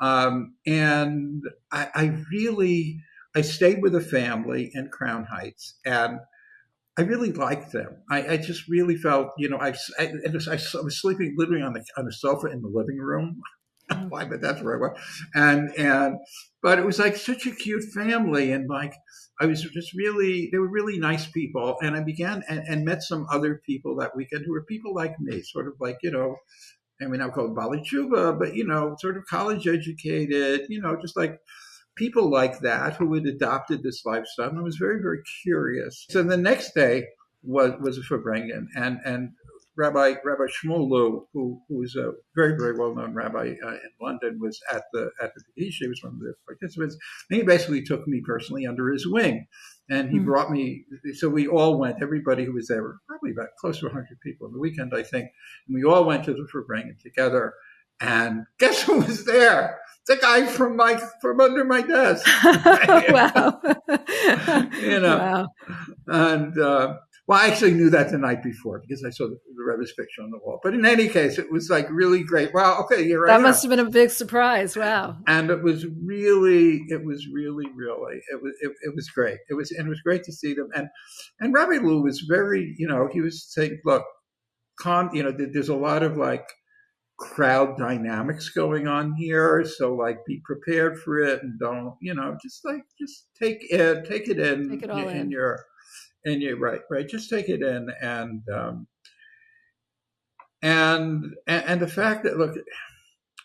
Um, 0.00 0.54
and 0.66 1.42
I, 1.72 1.88
I, 1.94 2.24
really, 2.30 3.00
I 3.34 3.40
stayed 3.40 3.80
with 3.80 3.94
a 3.94 4.00
family 4.00 4.70
in 4.74 4.88
Crown 4.88 5.24
Heights 5.24 5.78
and 5.84 6.18
I 6.98 7.02
really 7.02 7.32
liked 7.32 7.72
them. 7.72 7.96
I, 8.10 8.28
I 8.28 8.36
just 8.36 8.68
really 8.68 8.96
felt, 8.96 9.28
you 9.38 9.48
know, 9.48 9.58
I, 9.58 9.74
I, 9.98 10.12
I, 10.26 10.58
was 10.82 11.00
sleeping 11.00 11.34
literally 11.36 11.62
on 11.62 11.72
the, 11.72 11.84
on 11.96 12.04
the 12.04 12.12
sofa 12.12 12.48
in 12.48 12.60
the 12.60 12.68
living 12.68 12.98
room. 12.98 13.40
Mm. 13.92 14.08
Why, 14.08 14.24
but 14.24 14.40
that's 14.40 14.62
where 14.62 14.76
I 14.76 14.80
was. 14.80 14.98
And, 15.34 15.70
and, 15.76 16.18
but 16.62 16.78
it 16.78 16.86
was 16.86 16.98
like 16.98 17.16
such 17.16 17.46
a 17.46 17.50
cute 17.50 17.84
family. 17.84 18.50
And 18.52 18.68
like, 18.68 18.94
I 19.40 19.46
was 19.46 19.62
just 19.62 19.92
really, 19.94 20.48
they 20.50 20.58
were 20.58 20.70
really 20.70 20.98
nice 20.98 21.26
people. 21.26 21.76
And 21.82 21.94
I 21.94 22.00
began 22.00 22.42
and, 22.48 22.60
and 22.60 22.84
met 22.84 23.02
some 23.02 23.26
other 23.30 23.60
people 23.66 23.96
that 23.96 24.16
weekend 24.16 24.44
who 24.46 24.52
were 24.52 24.64
people 24.64 24.94
like 24.94 25.18
me, 25.20 25.42
sort 25.42 25.66
of 25.66 25.74
like, 25.80 25.98
you 26.02 26.10
know, 26.10 26.36
I 27.02 27.06
mean, 27.06 27.20
I'm 27.20 27.32
called 27.32 27.56
baalei 27.56 27.84
teshuvah, 27.84 28.38
but, 28.38 28.54
you 28.54 28.66
know, 28.66 28.96
sort 29.00 29.16
of 29.16 29.26
college 29.26 29.66
educated, 29.66 30.62
you 30.68 30.80
know, 30.80 30.96
just 31.00 31.16
like 31.16 31.40
people 31.96 32.30
like 32.30 32.60
that 32.60 32.94
who 32.94 33.12
had 33.14 33.26
adopted 33.26 33.82
this 33.82 34.02
lifestyle. 34.04 34.48
And 34.48 34.58
I 34.58 34.62
was 34.62 34.76
very, 34.76 35.02
very 35.02 35.20
curious. 35.42 36.06
So 36.08 36.22
the 36.22 36.36
next 36.36 36.74
day 36.74 37.08
was, 37.42 37.72
was 37.80 37.98
a 37.98 38.02
Farbrengen. 38.02 38.66
And, 38.76 38.98
and 39.04 39.32
Rabbi 39.76 40.14
Rabbi 40.24 40.44
Shmuel 40.46 40.88
Lew, 40.88 41.26
who 41.32 41.60
who 41.68 41.82
is 41.82 41.96
a 41.96 42.12
very 42.36 42.56
very 42.56 42.78
well 42.78 42.94
known 42.94 43.12
rabbi 43.12 43.54
uh, 43.64 43.70
in 43.70 43.90
London, 44.00 44.38
was 44.40 44.60
at 44.72 44.84
the 44.92 45.10
at 45.22 45.32
the 45.34 45.42
He 45.56 45.88
was 45.88 46.02
one 46.02 46.14
of 46.14 46.20
the 46.20 46.34
participants. 46.46 46.96
And 47.28 47.38
he 47.38 47.44
basically 47.44 47.82
took 47.82 48.06
me 48.06 48.22
personally 48.24 48.66
under 48.66 48.92
his 48.92 49.06
wing, 49.06 49.46
and 49.90 50.10
he 50.10 50.16
mm-hmm. 50.16 50.26
brought 50.26 50.50
me. 50.50 50.84
So 51.14 51.28
we 51.28 51.46
all 51.46 51.78
went. 51.78 52.02
Everybody 52.02 52.44
who 52.44 52.52
was 52.52 52.68
there, 52.68 52.82
were 52.82 52.98
probably 53.08 53.32
about 53.32 53.48
close 53.60 53.80
to 53.80 53.86
100 53.86 54.20
people 54.20 54.46
on 54.46 54.52
the 54.52 54.60
weekend, 54.60 54.92
I 54.94 55.02
think. 55.02 55.30
And 55.66 55.74
we 55.74 55.84
all 55.84 56.04
went 56.04 56.24
to 56.24 56.32
the 56.32 56.46
Farbrengen 56.52 57.00
together. 57.02 57.54
And 58.00 58.46
guess 58.58 58.82
who 58.82 58.98
was 58.98 59.24
there? 59.24 59.78
The 60.06 60.16
guy 60.16 60.46
from 60.46 60.76
my 60.76 61.00
from 61.20 61.40
under 61.40 61.64
my 61.64 61.80
desk. 61.80 62.26
wow. 62.44 63.60
you 64.80 65.00
know. 65.00 65.18
Wow. 65.18 65.48
And 66.06 66.58
uh, 66.58 66.98
well, 67.26 67.38
I 67.38 67.46
actually 67.46 67.72
knew 67.72 67.88
that 67.88 68.10
the 68.10 68.18
night 68.18 68.42
before 68.42 68.82
because 68.86 69.02
I 69.02 69.08
saw 69.08 69.26
the, 69.26 69.38
the 69.56 69.64
Rebbe's 69.64 69.94
picture 69.94 70.20
on 70.22 70.30
the 70.30 70.38
wall. 70.38 70.60
But 70.62 70.74
in 70.74 70.84
any 70.84 71.08
case, 71.08 71.38
it 71.38 71.50
was 71.50 71.70
like 71.70 71.88
really 71.90 72.22
great. 72.22 72.52
Wow, 72.52 72.80
okay, 72.82 73.02
you're 73.02 73.22
right. 73.22 73.36
That 73.36 73.42
must 73.42 73.62
have 73.62 73.70
been 73.70 73.78
a 73.78 73.90
big 73.90 74.10
surprise. 74.10 74.76
Wow. 74.76 75.16
And 75.26 75.48
it 75.48 75.62
was 75.62 75.86
really, 76.04 76.82
it 76.88 77.02
was 77.02 77.26
really, 77.32 77.64
really, 77.74 78.16
it 78.30 78.42
was, 78.42 78.52
it, 78.60 78.72
it 78.82 78.94
was 78.94 79.08
great. 79.08 79.38
It 79.48 79.54
was, 79.54 79.70
and 79.70 79.86
it 79.86 79.88
was 79.88 80.02
great 80.02 80.22
to 80.24 80.32
see 80.32 80.52
them. 80.52 80.68
And, 80.74 80.88
and 81.40 81.54
Rabbi 81.54 81.78
Lew 81.82 82.02
was 82.02 82.26
very, 82.28 82.74
you 82.76 82.86
know, 82.86 83.08
he 83.10 83.22
was 83.22 83.50
saying, 83.50 83.80
look, 83.86 84.04
con, 84.78 85.08
you 85.14 85.22
know, 85.22 85.32
there's 85.32 85.70
a 85.70 85.76
lot 85.76 86.02
of 86.02 86.18
like 86.18 86.46
crowd 87.18 87.78
dynamics 87.78 88.50
going 88.50 88.86
on 88.86 89.14
here. 89.14 89.64
So 89.64 89.94
like, 89.94 90.18
be 90.26 90.42
prepared 90.44 90.98
for 90.98 91.20
it 91.20 91.42
and 91.42 91.58
don't, 91.58 91.94
you 92.02 92.14
know, 92.14 92.36
just 92.42 92.66
like, 92.66 92.82
just 93.00 93.28
take 93.40 93.64
it, 93.70 94.06
take 94.06 94.28
it 94.28 94.38
in, 94.38 94.68
take 94.68 94.82
it 94.82 94.90
all 94.90 95.08
in, 95.08 95.16
in 95.16 95.30
your, 95.30 95.64
and 96.24 96.42
you 96.42 96.56
right, 96.56 96.80
right. 96.90 97.08
Just 97.08 97.30
take 97.30 97.48
it 97.48 97.62
in, 97.62 97.90
and 98.00 98.42
um, 98.48 98.86
and 100.62 101.34
and 101.46 101.80
the 101.80 101.88
fact 101.88 102.24
that 102.24 102.38
look, 102.38 102.56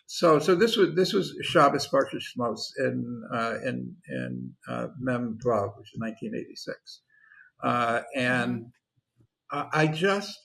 so 0.06 0.38
so 0.38 0.54
this 0.54 0.76
was 0.76 0.94
this 0.94 1.12
was 1.12 1.34
Shabbos 1.42 1.88
Parsha 1.88 2.16
Shmos 2.16 2.60
in 2.78 3.22
uh, 3.32 3.58
in 3.64 3.94
in 4.08 4.54
uh, 4.68 4.88
Mem 4.98 5.38
Vav, 5.44 5.76
which 5.76 5.92
is 5.92 6.00
1986, 6.00 7.00
uh, 7.62 8.00
and 8.16 8.64
mm-hmm. 9.52 9.68
I 9.72 9.86
just 9.86 10.38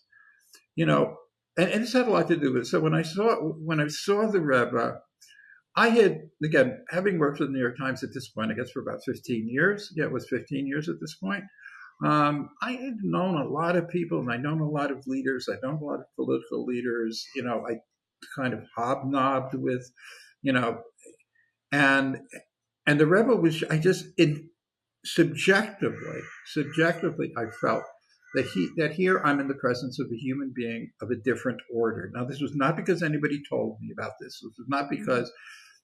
you 0.75 0.85
know, 0.85 1.17
and, 1.57 1.69
and 1.69 1.83
this 1.83 1.93
had 1.93 2.07
a 2.07 2.11
lot 2.11 2.27
to 2.27 2.35
do 2.35 2.53
with 2.53 2.63
it. 2.63 2.67
So 2.67 2.81
when 2.81 2.93
I 2.93 3.03
saw 3.03 3.35
when 3.35 3.79
I 3.79 3.87
saw 3.87 4.27
the 4.27 4.41
Rebbe. 4.41 4.99
I 5.77 5.89
had, 5.89 6.29
again, 6.41 6.85
having 6.89 7.19
worked 7.19 7.39
for 7.39 7.43
the 7.43 7.51
New 7.51 7.59
York 7.59 7.77
Times 7.77 8.01
at 8.01 8.13
this 8.13 8.29
point, 8.29 8.49
I 8.49 8.53
guess 8.53 8.71
for 8.71 8.79
about 8.79 9.01
15 9.05 9.49
years. 9.49 9.91
Yeah, 9.93 10.05
it 10.05 10.11
was 10.13 10.25
15 10.29 10.65
years 10.65 10.87
at 10.87 11.01
this 11.01 11.15
point. 11.15 11.43
Um, 12.03 12.49
I 12.61 12.71
had 12.73 12.97
known 13.03 13.35
a 13.35 13.47
lot 13.47 13.75
of 13.75 13.89
people 13.89 14.19
and 14.19 14.31
I 14.31 14.37
known 14.37 14.59
a 14.59 14.69
lot 14.69 14.91
of 14.91 15.07
leaders. 15.07 15.47
I 15.49 15.55
known 15.65 15.79
a 15.81 15.85
lot 15.85 15.99
of 15.99 16.05
political 16.15 16.65
leaders. 16.65 17.25
You 17.35 17.43
know, 17.43 17.65
I 17.67 17.77
kind 18.35 18.53
of 18.53 18.63
hobnobbed 18.75 19.53
with, 19.53 19.89
you 20.41 20.53
know, 20.53 20.81
and 21.71 22.19
and 22.85 22.99
the 22.99 23.07
Rebbe 23.07 23.35
was 23.35 23.63
I 23.69 23.77
just 23.77 24.05
in 24.17 24.49
subjectively, 25.05 26.21
subjectively 26.47 27.31
I 27.37 27.45
felt 27.61 27.83
that 28.35 28.45
he 28.47 28.69
that 28.77 28.91
here 28.91 29.21
I'm 29.23 29.39
in 29.39 29.47
the 29.47 29.55
presence 29.55 29.99
of 29.99 30.07
a 30.11 30.17
human 30.17 30.51
being 30.55 30.91
of 31.01 31.09
a 31.09 31.15
different 31.15 31.61
order. 31.73 32.11
Now 32.13 32.25
this 32.25 32.41
was 32.41 32.55
not 32.55 32.75
because 32.75 33.01
anybody 33.01 33.41
told 33.49 33.77
me 33.81 33.89
about 33.97 34.13
this. 34.19 34.41
This 34.41 34.53
was 34.57 34.67
not 34.67 34.89
because 34.89 35.31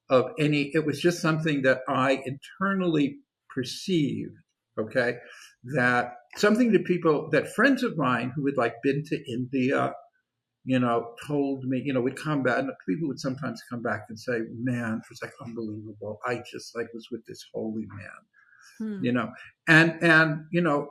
of 0.09 0.31
any 0.37 0.71
it 0.73 0.85
was 0.85 0.99
just 0.99 1.21
something 1.21 1.61
that 1.63 1.81
I 1.87 2.21
internally 2.25 3.19
perceived, 3.49 4.35
okay? 4.79 5.15
that 5.75 6.13
something 6.37 6.71
that 6.71 6.85
people 6.85 7.29
that 7.31 7.53
friends 7.53 7.83
of 7.83 7.97
mine 7.97 8.31
who 8.35 8.45
had 8.47 8.57
like 8.57 8.75
been 8.83 9.03
to 9.05 9.31
India 9.31 9.93
you 10.63 10.79
know, 10.79 11.15
told 11.25 11.63
me, 11.63 11.81
you 11.83 11.91
know, 11.91 12.01
would 12.01 12.15
come 12.15 12.43
back, 12.43 12.59
and 12.59 12.69
people 12.87 13.07
would 13.07 13.19
sometimes 13.19 13.63
come 13.69 13.81
back 13.81 14.05
and 14.09 14.19
say, 14.19 14.41
"Man, 14.55 14.97
it 14.97 15.09
was 15.09 15.19
like 15.21 15.33
unbelievable. 15.43 16.19
I 16.25 16.43
just 16.51 16.75
like 16.75 16.87
was 16.93 17.07
with 17.11 17.25
this 17.25 17.43
holy 17.53 17.87
man." 17.87 18.19
Hmm. 18.77 19.03
You 19.03 19.11
know, 19.11 19.31
and 19.67 19.97
and 20.03 20.45
you 20.51 20.61
know, 20.61 20.89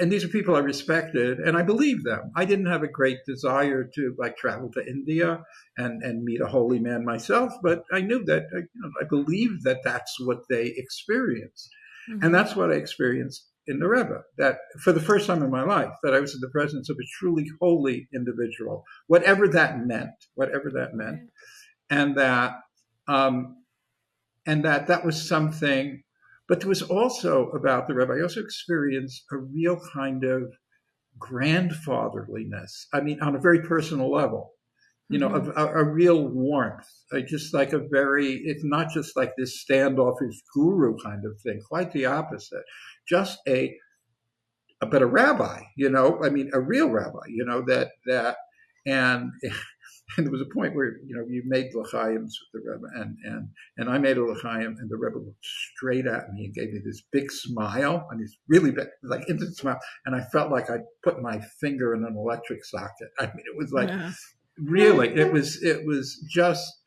and 0.00 0.10
these 0.10 0.24
are 0.24 0.28
people 0.28 0.56
I 0.56 0.60
respected 0.60 1.38
and 1.38 1.56
I 1.56 1.62
believe 1.62 2.02
them. 2.02 2.32
I 2.34 2.44
didn't 2.44 2.66
have 2.66 2.82
a 2.82 2.88
great 2.88 3.18
desire 3.24 3.88
to 3.94 4.16
like 4.18 4.36
travel 4.36 4.70
to 4.72 4.84
India 4.84 5.40
and, 5.76 6.02
and 6.02 6.24
meet 6.24 6.40
a 6.40 6.48
holy 6.48 6.80
man 6.80 7.04
myself, 7.04 7.52
but 7.62 7.84
I 7.92 8.00
knew 8.00 8.24
that, 8.24 8.44
you 8.52 8.66
know, 8.74 8.90
I 9.00 9.04
believed 9.04 9.62
that 9.64 9.82
that's 9.84 10.16
what 10.18 10.40
they 10.48 10.72
experienced. 10.76 11.70
Mm-hmm. 12.10 12.24
And 12.24 12.34
that's 12.34 12.56
what 12.56 12.72
I 12.72 12.74
experienced 12.74 13.48
in 13.66 13.78
the 13.78 13.88
Rebbe, 13.88 14.22
that 14.38 14.58
for 14.80 14.92
the 14.92 15.00
first 15.00 15.26
time 15.26 15.42
in 15.42 15.50
my 15.50 15.62
life, 15.62 15.92
that 16.02 16.14
I 16.14 16.20
was 16.20 16.34
in 16.34 16.40
the 16.40 16.50
presence 16.50 16.90
of 16.90 16.96
a 16.96 17.06
truly 17.18 17.46
holy 17.60 18.08
individual, 18.12 18.84
whatever 19.06 19.46
that 19.48 19.78
meant, 19.86 20.10
whatever 20.34 20.70
that 20.74 20.94
meant. 20.94 21.30
And 21.88 22.16
that, 22.16 22.54
um, 23.06 23.58
and 24.46 24.64
that 24.64 24.88
that 24.88 25.04
was 25.04 25.28
something 25.28 26.02
but 26.52 26.60
there 26.60 26.68
was 26.68 26.82
also 26.82 27.48
about 27.50 27.86
the 27.86 27.94
Rebbe, 27.94 28.12
I 28.12 28.20
also 28.20 28.40
experienced 28.40 29.24
a 29.32 29.38
real 29.38 29.80
kind 29.94 30.22
of 30.22 30.52
grandfatherliness. 31.18 32.86
I 32.92 33.00
mean, 33.00 33.20
on 33.20 33.36
a 33.36 33.40
very 33.40 33.62
personal 33.62 34.10
level, 34.10 34.52
you 35.12 35.18
know, 35.18 35.28
mm-hmm. 35.28 35.58
a, 35.58 35.66
a, 35.66 35.84
real 35.84 36.28
warmth, 36.28 36.88
just 37.26 37.54
like 37.54 37.72
a 37.72 37.86
very, 37.90 38.42
it's 38.44 38.64
not 38.64 38.90
just 38.90 39.16
like 39.16 39.32
this 39.36 39.60
standoffish 39.60 40.34
guru 40.54 40.96
kind 40.98 41.24
of 41.24 41.40
thing, 41.40 41.60
quite 41.68 41.92
the 41.92 42.06
opposite. 42.06 42.62
Just 43.08 43.38
a, 43.46 43.76
a 44.80 44.86
but 44.86 45.02
a 45.02 45.06
rabbi, 45.06 45.60
you 45.76 45.90
know, 45.90 46.20
I 46.22 46.30
mean, 46.30 46.50
a 46.52 46.60
real 46.60 46.88
rabbi, 46.88 47.26
you 47.28 47.44
know, 47.44 47.62
that, 47.66 47.90
that, 48.06 48.36
and 48.86 49.30
and 50.16 50.26
there 50.26 50.32
was 50.32 50.40
a 50.40 50.54
point 50.54 50.74
where 50.74 50.96
you 51.06 51.16
know 51.16 51.24
you 51.28 51.42
made 51.46 51.74
l'chaims 51.74 52.36
with 52.52 52.64
the 52.64 52.70
Rebbe, 52.70 52.86
and 52.94 53.16
and 53.24 53.48
and 53.78 53.88
I 53.88 53.98
made 53.98 54.18
a 54.18 54.24
l'chaim, 54.24 54.76
and 54.78 54.90
the 54.90 54.96
Rebbe 54.96 55.18
looked 55.18 55.44
straight 55.76 56.06
at 56.06 56.32
me 56.32 56.46
and 56.46 56.54
gave 56.54 56.72
me 56.72 56.80
this 56.84 57.02
big 57.12 57.30
smile, 57.30 58.06
and 58.10 58.20
he's 58.20 58.36
really 58.48 58.70
big, 58.70 58.88
like 59.02 59.28
instant 59.28 59.56
smile, 59.56 59.78
and 60.06 60.14
I 60.14 60.22
felt 60.32 60.50
like 60.50 60.70
I 60.70 60.78
put 61.02 61.22
my 61.22 61.40
finger 61.60 61.94
in 61.94 62.04
an 62.04 62.16
electric 62.16 62.64
socket. 62.64 63.08
I 63.18 63.26
mean, 63.26 63.44
it 63.46 63.56
was 63.56 63.72
like 63.72 63.88
yeah. 63.88 64.12
Really, 64.62 65.08
it 65.08 65.32
was 65.32 65.62
it 65.62 65.86
was 65.86 66.24
just. 66.28 66.78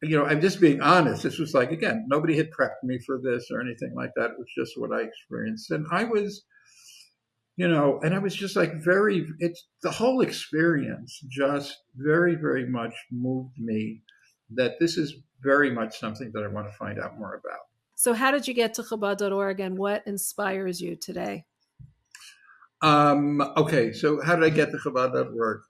You 0.00 0.16
know, 0.16 0.26
I'm 0.26 0.40
just 0.40 0.60
being 0.60 0.80
honest. 0.80 1.24
This 1.24 1.40
was 1.40 1.54
like 1.54 1.72
again, 1.72 2.06
nobody 2.08 2.36
had 2.36 2.52
prepped 2.52 2.84
me 2.84 3.00
for 3.04 3.18
this 3.20 3.48
or 3.50 3.60
anything 3.60 3.94
like 3.96 4.12
that. 4.14 4.30
It 4.30 4.38
was 4.38 4.46
just 4.56 4.78
what 4.78 4.92
I 4.92 5.02
experienced, 5.02 5.72
and 5.72 5.86
I 5.90 6.04
was, 6.04 6.44
you 7.56 7.66
know, 7.66 7.98
and 8.04 8.14
I 8.14 8.18
was 8.18 8.32
just 8.32 8.54
like 8.54 8.74
very, 8.74 9.26
it's 9.40 9.66
the 9.82 9.90
whole 9.90 10.20
experience 10.20 11.20
just 11.28 11.78
very, 11.96 12.36
very 12.36 12.64
much 12.64 12.94
moved 13.10 13.58
me 13.58 14.02
that 14.50 14.78
this 14.78 14.96
is 14.96 15.14
very 15.42 15.70
much 15.70 15.98
something 15.98 16.30
that 16.32 16.44
I 16.44 16.48
want 16.48 16.70
to 16.70 16.76
find 16.76 17.00
out 17.00 17.18
more 17.18 17.34
about. 17.34 17.60
So, 17.96 18.12
how 18.12 18.30
did 18.30 18.46
you 18.46 18.54
get 18.54 18.74
to 18.74 18.82
Chabad.org 18.82 19.58
and 19.58 19.76
what 19.76 20.06
inspires 20.06 20.80
you 20.80 20.94
today? 20.94 21.46
Um, 22.80 23.40
okay, 23.56 23.92
so 23.92 24.22
how 24.22 24.36
did 24.36 24.44
I 24.44 24.50
get 24.50 24.70
to 24.70 24.78
Chabad.org? 24.78 25.60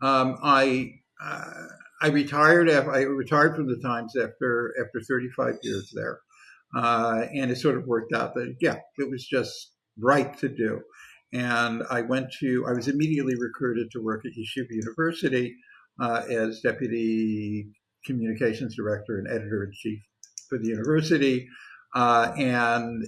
Um, 0.00 0.38
I 0.42 0.92
uh, 1.22 1.66
I 2.00 2.08
retired. 2.08 2.70
I 2.70 3.02
retired 3.02 3.56
from 3.56 3.66
the 3.66 3.80
Times 3.82 4.14
after 4.16 4.74
after 4.80 5.00
35 5.00 5.58
years 5.62 5.92
there, 5.94 6.20
uh, 6.76 7.24
and 7.34 7.50
it 7.50 7.56
sort 7.56 7.76
of 7.76 7.86
worked 7.86 8.12
out 8.12 8.34
that 8.34 8.56
yeah, 8.60 8.76
it 8.98 9.10
was 9.10 9.26
just 9.26 9.72
right 9.98 10.36
to 10.38 10.48
do. 10.48 10.80
And 11.32 11.82
I 11.90 12.02
went 12.02 12.32
to, 12.40 12.64
I 12.66 12.72
was 12.72 12.88
immediately 12.88 13.34
recruited 13.38 13.90
to 13.90 14.02
work 14.02 14.24
at 14.24 14.32
Yeshiva 14.32 14.70
University 14.70 15.54
uh, 16.00 16.22
as 16.30 16.60
deputy 16.60 17.68
communications 18.06 18.76
director 18.76 19.18
and 19.18 19.28
editor 19.28 19.64
in 19.64 19.72
chief 19.72 20.00
for 20.48 20.58
the 20.58 20.68
university. 20.68 21.48
Uh, 21.94 22.32
and, 22.38 23.06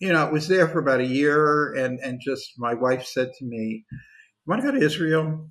you 0.00 0.12
know, 0.12 0.26
it 0.26 0.32
was 0.32 0.48
there 0.48 0.66
for 0.66 0.80
about 0.80 1.00
a 1.00 1.06
year. 1.06 1.72
And, 1.74 2.00
and 2.00 2.20
just 2.20 2.54
my 2.58 2.74
wife 2.74 3.04
said 3.04 3.30
to 3.38 3.44
me, 3.44 3.84
"You 3.90 4.46
want 4.46 4.62
to 4.62 4.72
go 4.72 4.76
to 4.76 4.84
Israel? 4.84 5.48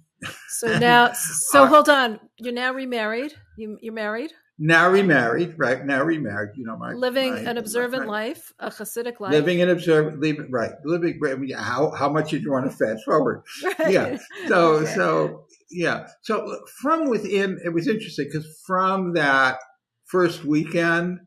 So 0.50 0.78
now, 0.80 1.14
so 1.14 1.64
uh, 1.64 1.68
hold 1.68 1.90
on. 1.90 2.20
You're 2.38 2.54
now 2.54 2.74
remarried. 2.74 3.34
You, 3.58 3.78
you're 3.82 3.94
married? 3.94 4.32
now 4.60 4.90
remarried, 4.90 5.56
right? 5.58 5.86
Now 5.86 6.04
remarried, 6.04 6.52
you 6.56 6.66
know, 6.66 6.78
my 6.78 6.92
living 6.92 7.34
my, 7.34 7.40
an 7.40 7.58
observant 7.58 8.06
my, 8.06 8.12
life, 8.12 8.54
a 8.60 8.70
Hasidic 8.70 9.22
life, 9.22 9.32
living 9.32 9.62
an 9.62 9.70
observant, 9.70 10.20
living 10.20 10.50
right, 10.52 10.72
living. 10.84 11.50
How 11.58 11.92
how 11.92 12.10
much 12.10 12.32
did 12.32 12.44
you 12.44 12.52
want 12.52 12.70
to 12.70 12.78
fast 12.78 13.06
forward? 13.06 13.42
Right. 13.80 13.92
Yeah. 13.92 14.18
So 14.48 14.76
okay. 14.76 14.94
so 14.94 15.46
yeah. 15.72 16.08
So 16.24 16.60
from 16.82 17.10
within, 17.10 17.60
it 17.64 17.70
was 17.70 17.88
interesting 17.88 18.26
because 18.26 18.46
from 18.68 19.14
that 19.14 19.60
first 20.06 20.44
weekend, 20.44 21.20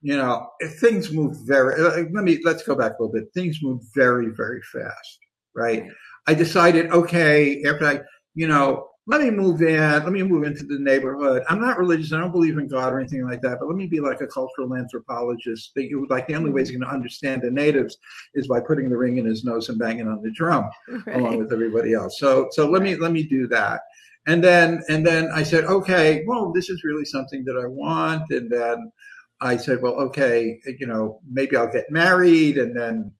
you 0.00 0.16
know, 0.16 0.48
things 0.80 1.12
moved 1.12 1.46
very. 1.46 1.74
Uh, 1.74 2.04
let 2.14 2.24
me 2.24 2.40
let's 2.42 2.62
go 2.62 2.74
back 2.74 2.92
a 2.92 3.02
little 3.02 3.12
bit. 3.12 3.28
Things 3.34 3.58
moved 3.62 3.84
very 3.94 4.28
very 4.34 4.62
fast, 4.62 5.18
right? 5.54 5.82
right. 5.82 5.90
I 6.26 6.34
decided, 6.34 6.90
okay, 6.90 7.62
after 7.66 7.86
I, 7.86 8.00
you 8.34 8.46
know, 8.46 8.88
let 9.08 9.22
me 9.22 9.30
move 9.30 9.62
in, 9.62 9.80
let 9.80 10.12
me 10.12 10.22
move 10.22 10.44
into 10.44 10.64
the 10.64 10.78
neighborhood. 10.78 11.42
I'm 11.48 11.62
not 11.62 11.78
religious, 11.78 12.12
I 12.12 12.18
don't 12.18 12.30
believe 12.30 12.58
in 12.58 12.68
God 12.68 12.92
or 12.92 13.00
anything 13.00 13.26
like 13.26 13.40
that, 13.40 13.58
but 13.58 13.66
let 13.66 13.76
me 13.76 13.86
be 13.86 14.00
like 14.00 14.20
a 14.20 14.26
cultural 14.26 14.76
anthropologist. 14.76 15.72
That 15.74 15.84
you 15.84 16.06
like 16.10 16.26
the 16.26 16.34
only 16.34 16.50
way 16.50 16.60
he's 16.60 16.70
mm-hmm. 16.70 16.80
going 16.80 16.90
to 16.90 16.94
understand 16.94 17.40
the 17.40 17.50
natives 17.50 17.96
is 18.34 18.46
by 18.46 18.60
putting 18.60 18.90
the 18.90 18.98
ring 18.98 19.16
in 19.16 19.24
his 19.24 19.44
nose 19.44 19.70
and 19.70 19.78
banging 19.78 20.08
on 20.08 20.20
the 20.20 20.30
drum 20.30 20.68
right. 21.06 21.16
along 21.16 21.38
with 21.38 21.52
everybody 21.52 21.94
else. 21.94 22.18
So 22.18 22.48
so 22.50 22.68
let 22.68 22.82
me 22.82 22.96
let 22.96 23.12
me 23.12 23.22
do 23.22 23.46
that. 23.48 23.80
And 24.26 24.44
then 24.44 24.82
and 24.90 25.06
then 25.06 25.30
I 25.32 25.42
said, 25.42 25.64
okay, 25.64 26.22
well, 26.26 26.52
this 26.52 26.68
is 26.68 26.84
really 26.84 27.06
something 27.06 27.44
that 27.46 27.56
I 27.56 27.66
want. 27.66 28.30
And 28.30 28.50
then 28.50 28.92
I 29.40 29.56
said, 29.56 29.80
well, 29.80 29.94
okay, 29.94 30.60
you 30.78 30.86
know, 30.86 31.20
maybe 31.26 31.56
I'll 31.56 31.72
get 31.72 31.90
married. 31.90 32.58
And 32.58 32.76
then 32.76 33.10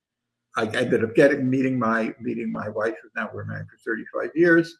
I 0.58 0.66
ended 0.66 1.02
up 1.02 1.14
getting 1.14 1.48
meeting 1.48 1.78
my 1.78 2.14
meeting 2.20 2.52
my 2.52 2.68
wife. 2.68 2.96
Now 3.16 3.30
we're 3.32 3.46
married 3.46 3.68
for 3.70 3.78
35 3.90 4.32
years. 4.34 4.76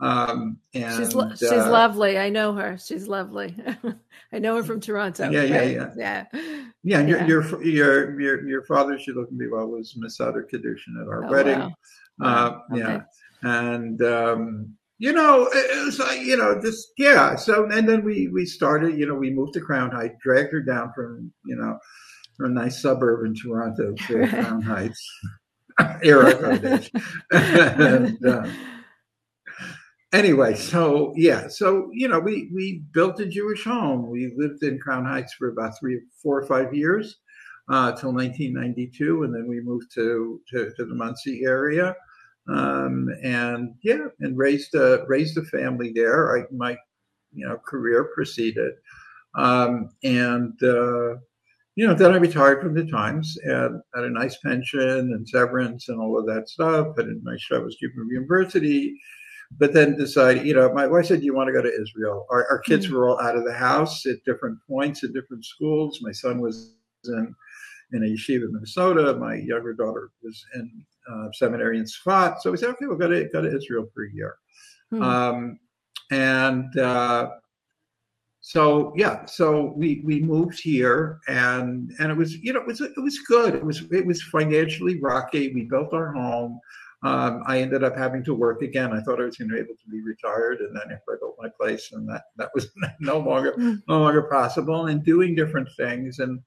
Um, 0.00 0.58
and 0.74 0.94
she's 0.96 1.14
lo- 1.14 1.30
she's 1.34 1.50
uh, 1.50 1.70
lovely. 1.70 2.18
I 2.18 2.28
know 2.28 2.52
her. 2.52 2.76
She's 2.78 3.08
lovely. 3.08 3.56
I 4.32 4.38
know 4.38 4.56
her 4.56 4.62
from 4.62 4.80
Toronto. 4.80 5.30
Yeah, 5.30 5.42
yeah, 5.42 5.62
yeah, 5.62 5.92
yeah. 5.96 6.24
Yeah, 6.82 6.98
and 6.98 7.08
yeah. 7.08 7.26
Your, 7.26 7.62
your 7.62 7.62
your 7.64 8.20
your 8.20 8.48
your 8.48 8.62
father 8.64 8.98
should 8.98 9.16
look 9.16 9.32
me 9.32 9.46
well 9.48 9.68
was 9.68 9.94
mesader 9.94 10.44
kiddushin 10.50 11.00
at 11.00 11.08
our 11.08 11.24
oh, 11.24 11.30
wedding. 11.30 11.74
Wow. 12.18 12.64
Uh, 12.70 12.74
okay. 12.74 12.80
Yeah, 12.82 13.00
and 13.42 14.02
um, 14.02 14.76
you 14.98 15.12
know 15.12 15.48
it 15.50 15.84
was 15.84 15.98
like 15.98 16.20
you 16.20 16.36
know 16.36 16.60
just 16.60 16.88
yeah. 16.98 17.34
So 17.36 17.64
and 17.70 17.88
then 17.88 18.04
we 18.04 18.28
we 18.28 18.44
started. 18.44 18.98
You 18.98 19.06
know, 19.06 19.14
we 19.14 19.30
moved 19.30 19.54
to 19.54 19.60
Crown 19.60 19.90
Heights, 19.90 20.16
dragged 20.22 20.52
her 20.52 20.60
down 20.60 20.92
from 20.94 21.32
you 21.46 21.56
know 21.56 21.78
from 22.36 22.50
a 22.56 22.60
nice 22.60 22.82
suburb 22.82 23.24
in 23.24 23.34
Toronto 23.34 23.94
to 23.94 24.28
Crown 24.28 24.60
Heights. 24.60 25.02
Era 26.02 26.34
and, 27.30 28.26
uh, 28.26 28.46
anyway, 30.12 30.54
so 30.54 31.12
yeah, 31.16 31.48
so 31.48 31.90
you 31.92 32.08
know, 32.08 32.18
we 32.18 32.50
we 32.54 32.82
built 32.92 33.20
a 33.20 33.26
Jewish 33.26 33.64
home. 33.64 34.10
We 34.10 34.32
lived 34.36 34.62
in 34.62 34.78
Crown 34.78 35.04
Heights 35.04 35.34
for 35.34 35.48
about 35.48 35.78
three, 35.78 36.00
four 36.22 36.38
or 36.38 36.46
five 36.46 36.74
years 36.74 37.18
uh, 37.68 37.92
till 37.92 38.12
1992, 38.12 39.24
and 39.24 39.34
then 39.34 39.46
we 39.46 39.60
moved 39.60 39.92
to 39.94 40.40
to, 40.50 40.72
to 40.76 40.84
the 40.84 40.94
Monsey 40.94 41.44
area, 41.44 41.94
um, 42.48 43.08
and 43.22 43.74
yeah, 43.82 44.06
and 44.20 44.36
raised 44.36 44.74
a 44.74 45.04
raised 45.08 45.36
a 45.38 45.44
family 45.44 45.92
there. 45.94 46.38
I, 46.38 46.44
my 46.52 46.76
you 47.32 47.46
know 47.46 47.58
career 47.58 48.10
proceeded, 48.14 48.72
um, 49.34 49.90
and. 50.02 50.60
Uh, 50.62 51.16
you 51.78 51.86
know, 51.86 51.92
then 51.92 52.12
I 52.12 52.16
retired 52.16 52.62
from 52.62 52.72
the 52.72 52.90
Times 52.90 53.36
and 53.44 53.82
had 53.94 54.04
a 54.04 54.08
nice 54.08 54.38
pension 54.38 55.12
and 55.12 55.28
severance 55.28 55.90
and 55.90 56.00
all 56.00 56.18
of 56.18 56.24
that 56.24 56.48
stuff. 56.48 56.96
Had 56.96 57.08
a 57.08 57.22
nice 57.22 57.46
job 57.46 57.64
at 57.64 57.68
Yeshiva 57.68 58.02
University 58.08 58.98
but 59.52 59.72
then 59.72 59.96
decided, 59.96 60.46
you 60.46 60.54
know, 60.54 60.72
my 60.72 60.86
wife 60.86 61.06
said, 61.06 61.20
"Do 61.20 61.26
you 61.26 61.34
want 61.34 61.48
to 61.48 61.52
go 61.52 61.62
to 61.62 61.80
Israel?" 61.82 62.26
Our, 62.30 62.46
our 62.50 62.58
kids 62.60 62.86
mm-hmm. 62.86 62.96
were 62.96 63.08
all 63.08 63.20
out 63.20 63.36
of 63.36 63.44
the 63.44 63.52
house 63.52 64.04
at 64.06 64.24
different 64.24 64.58
points 64.68 65.04
at 65.04 65.12
different 65.12 65.44
schools. 65.44 66.00
My 66.02 66.12
son 66.12 66.40
was 66.40 66.74
in 67.04 67.34
in 67.92 68.02
a 68.02 68.06
yeshiva 68.06 68.44
in 68.44 68.52
Minnesota. 68.52 69.14
My 69.14 69.36
younger 69.36 69.72
daughter 69.72 70.10
was 70.22 70.44
in 70.54 70.84
uh, 71.10 71.28
seminary 71.32 71.78
in 71.78 71.84
Sfat. 71.84 72.40
So 72.40 72.50
we 72.50 72.56
said, 72.56 72.70
"Okay, 72.70 72.86
we'll 72.86 72.96
go 72.96 73.08
to 73.08 73.28
go 73.32 73.40
to 73.40 73.56
Israel 73.56 73.86
for 73.94 74.04
a 74.04 74.12
year." 74.12 74.36
Mm-hmm. 74.92 75.02
Um, 75.02 75.58
and 76.10 76.76
uh, 76.78 77.30
so 78.40 78.92
yeah, 78.96 79.24
so 79.26 79.72
we 79.76 80.02
we 80.04 80.20
moved 80.20 80.60
here, 80.60 81.20
and 81.28 81.92
and 81.98 82.12
it 82.12 82.16
was 82.16 82.34
you 82.34 82.52
know 82.52 82.60
it 82.60 82.66
was 82.66 82.80
it 82.80 82.92
was 82.96 83.18
good. 83.20 83.54
It 83.54 83.64
was 83.64 83.82
it 83.90 84.06
was 84.06 84.22
financially 84.22 85.00
rocky. 85.00 85.52
We 85.52 85.64
built 85.64 85.92
our 85.92 86.12
home. 86.12 86.60
Um, 87.02 87.42
I 87.46 87.60
ended 87.60 87.84
up 87.84 87.96
having 87.96 88.24
to 88.24 88.34
work 88.34 88.62
again. 88.62 88.92
I 88.92 89.00
thought 89.00 89.20
I 89.20 89.24
was 89.24 89.36
going 89.36 89.50
to 89.50 89.54
be 89.54 89.60
able 89.60 89.74
to 89.74 89.90
be 89.90 90.02
retired, 90.02 90.60
and 90.60 90.74
then 90.74 90.84
after 90.84 91.12
I 91.12 91.16
built 91.20 91.36
my 91.38 91.48
place, 91.48 91.92
and 91.92 92.08
that 92.08 92.24
that 92.36 92.50
was 92.54 92.68
no 93.00 93.18
longer 93.18 93.52
mm. 93.52 93.82
no 93.88 94.00
longer 94.00 94.22
possible. 94.22 94.86
And 94.86 95.04
doing 95.04 95.34
different 95.34 95.68
things, 95.76 96.18
and 96.20 96.40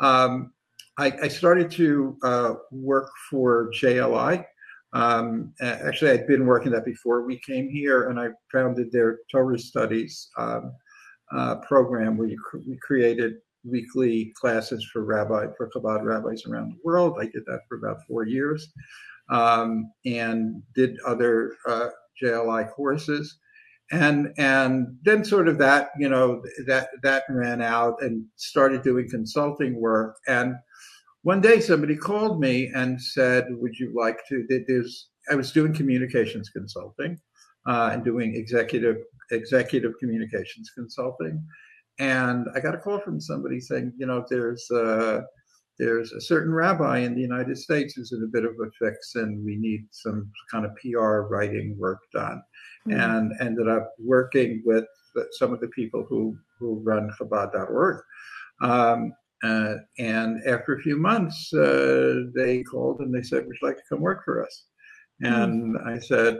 um, 0.00 0.52
I, 0.98 1.12
I, 1.22 1.28
started 1.28 1.70
to 1.72 2.16
uh, 2.22 2.54
work 2.70 3.10
for 3.30 3.70
JLI, 3.72 4.44
Um, 4.92 5.54
actually, 5.60 6.10
I'd 6.10 6.26
been 6.26 6.46
working 6.46 6.72
that 6.72 6.84
before 6.84 7.22
we 7.22 7.38
came 7.38 7.68
here, 7.70 8.08
and 8.08 8.20
I 8.20 8.28
founded 8.50 8.92
their 8.92 9.20
Torah 9.30 9.58
Studies 9.58 10.28
um, 10.36 10.72
uh, 11.34 11.56
program 11.56 12.16
where 12.16 12.28
you 12.28 12.38
cr- 12.38 12.58
we 12.68 12.76
created 12.78 13.36
weekly 13.64 14.32
classes 14.34 14.84
for 14.92 15.04
rabbi 15.04 15.46
for 15.56 15.70
Chabad 15.70 16.04
rabbis 16.04 16.44
around 16.46 16.72
the 16.72 16.78
world. 16.84 17.16
I 17.20 17.24
did 17.24 17.44
that 17.46 17.60
for 17.68 17.78
about 17.78 18.04
four 18.06 18.26
years, 18.26 18.72
um, 19.30 19.92
and 20.04 20.62
did 20.74 20.98
other 21.06 21.56
uh, 21.68 21.88
JLI 22.22 22.70
courses, 22.70 23.38
and 23.90 24.32
and 24.38 24.96
then 25.04 25.24
sort 25.24 25.48
of 25.48 25.58
that 25.58 25.90
you 25.98 26.08
know 26.08 26.42
that 26.66 26.88
that 27.02 27.24
ran 27.28 27.60
out 27.60 28.02
and 28.02 28.24
started 28.36 28.82
doing 28.82 29.08
consulting 29.08 29.80
work. 29.80 30.16
And 30.26 30.54
one 31.22 31.40
day 31.40 31.60
somebody 31.60 31.96
called 31.96 32.40
me 32.40 32.70
and 32.74 33.00
said, 33.00 33.46
"Would 33.50 33.78
you 33.78 33.92
like 33.94 34.18
to?" 34.28 34.46
There's 34.66 35.08
I 35.30 35.34
was 35.34 35.52
doing 35.52 35.72
communications 35.74 36.50
consulting 36.50 37.18
uh, 37.66 37.90
and 37.92 38.04
doing 38.04 38.34
executive 38.34 38.96
executive 39.30 39.92
communications 40.00 40.70
consulting, 40.74 41.44
and 41.98 42.46
I 42.54 42.60
got 42.60 42.74
a 42.74 42.78
call 42.78 43.00
from 43.00 43.20
somebody 43.20 43.60
saying, 43.60 43.92
"You 43.96 44.06
know, 44.06 44.24
there's 44.28 44.68
a, 44.70 45.22
there's 45.78 46.12
a 46.12 46.20
certain 46.20 46.52
rabbi 46.52 46.98
in 46.98 47.14
the 47.14 47.20
United 47.20 47.56
States 47.58 47.94
who's 47.94 48.12
in 48.12 48.22
a 48.22 48.26
bit 48.26 48.44
of 48.44 48.52
a 48.52 48.70
fix, 48.78 49.14
and 49.14 49.44
we 49.44 49.56
need 49.56 49.86
some 49.90 50.30
kind 50.50 50.64
of 50.64 50.72
PR 50.76 51.28
writing 51.30 51.76
work 51.78 52.00
done." 52.12 52.42
Mm-hmm. 52.88 53.00
And 53.00 53.32
ended 53.40 53.68
up 53.68 53.92
working 53.98 54.62
with 54.64 54.84
some 55.32 55.52
of 55.52 55.60
the 55.60 55.68
people 55.68 56.04
who 56.08 56.36
who 56.58 56.80
run 56.84 57.10
Chabad.org. 57.18 58.02
Um, 58.60 59.12
uh, 59.42 59.74
and 59.98 60.40
after 60.46 60.74
a 60.74 60.82
few 60.82 60.96
months, 60.96 61.52
uh, 61.52 62.24
they 62.34 62.62
called 62.62 63.00
and 63.00 63.12
they 63.12 63.22
said, 63.22 63.44
Would 63.46 63.56
you 63.60 63.68
like 63.68 63.76
to 63.76 63.82
come 63.88 64.00
work 64.00 64.24
for 64.24 64.44
us? 64.44 64.66
Hmm. 65.20 65.26
And 65.26 65.76
mm. 65.76 65.86
I 65.86 65.98
said, 65.98 66.38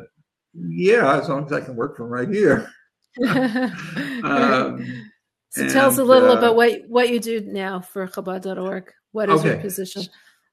Yeah, 0.55 1.19
as 1.19 1.29
long 1.29 1.47
as 1.47 1.53
I 1.53 1.61
can 1.61 1.75
work 1.75 1.97
from 1.97 2.07
right 2.07 2.29
here. 2.29 2.71
um, 3.29 4.87
so 5.51 5.63
and, 5.63 5.71
tell 5.71 5.89
us 5.89 5.99
a 5.99 6.05
little 6.05 6.31
uh, 6.31 6.39
about 6.39 6.57
what, 6.57 6.83
what 6.89 7.11
you 7.11 7.21
do 7.21 7.41
now 7.41 7.81
for 7.81 8.07
Chabad.org. 8.07 8.93
What 9.13 9.29
is 9.31 9.41
okay. 9.41 9.51
your 9.51 9.59
position? 9.59 10.05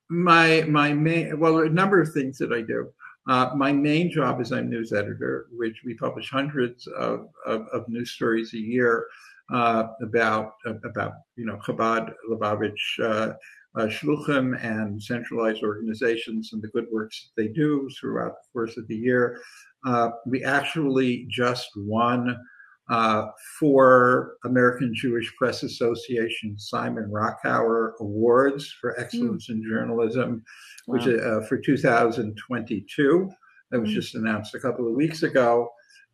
My 0.10 0.65
my 0.67 0.93
main 0.93 1.39
well, 1.39 1.60
a 1.60 1.69
number 1.69 2.02
of 2.02 2.12
things 2.13 2.38
that 2.38 2.52
I 2.52 2.62
do. 2.62 2.91
Uh, 3.28 3.52
my 3.56 3.72
main 3.72 4.10
job 4.12 4.41
is 4.41 4.52
I'm 4.52 4.69
news 4.69 4.91
editor, 4.91 5.48
which 5.52 5.82
we 5.86 5.93
publish 5.93 6.30
hundreds 6.32 6.88
of, 6.88 7.28
of, 7.45 7.67
of 7.67 7.88
news 7.88 8.12
stories 8.12 8.54
a 8.54 8.58
year 8.58 9.06
uh, 9.54 9.88
about 10.02 10.54
about 10.65 11.13
you 11.36 11.45
know 11.45 11.58
Chabad, 11.58 12.13
Lubavitch, 12.30 13.00
uh, 13.02 13.34
uh, 13.76 13.88
Shluchim, 13.88 14.62
and 14.63 15.02
centralized 15.02 15.63
organizations 15.63 16.54
and 16.54 16.62
the 16.62 16.69
good 16.69 16.88
works 16.91 17.30
that 17.36 17.41
they 17.41 17.50
do 17.50 17.89
throughout 18.00 18.34
the 18.41 18.48
course 18.52 18.78
of 18.78 18.88
the 18.88 18.95
year. 18.95 19.39
Uh, 19.86 20.10
we 20.26 20.43
actually 20.43 21.26
just 21.30 21.69
won 21.76 22.36
uh, 22.89 23.28
four 23.60 24.38
American 24.45 24.91
Jewish 24.93 25.34
Press 25.36 25.63
Association 25.63 26.58
Simon 26.58 27.12
Rockower 27.12 27.91
Awards 27.99 28.73
for 28.82 28.99
Excellence 28.99 29.49
mm. 29.49 29.56
in 29.56 29.63
Journalism, 29.63 30.43
wow. 30.88 30.95
which 30.95 31.08
uh, 31.08 31.41
for 31.41 31.58
2022. 31.58 33.30
That 33.71 33.80
was 33.80 33.91
mm. 33.91 33.93
just 33.93 34.15
announced 34.15 34.56
a 34.56 34.60
couple 34.60 34.88
of 34.88 34.95
weeks 34.95 35.21
ago. 35.21 35.69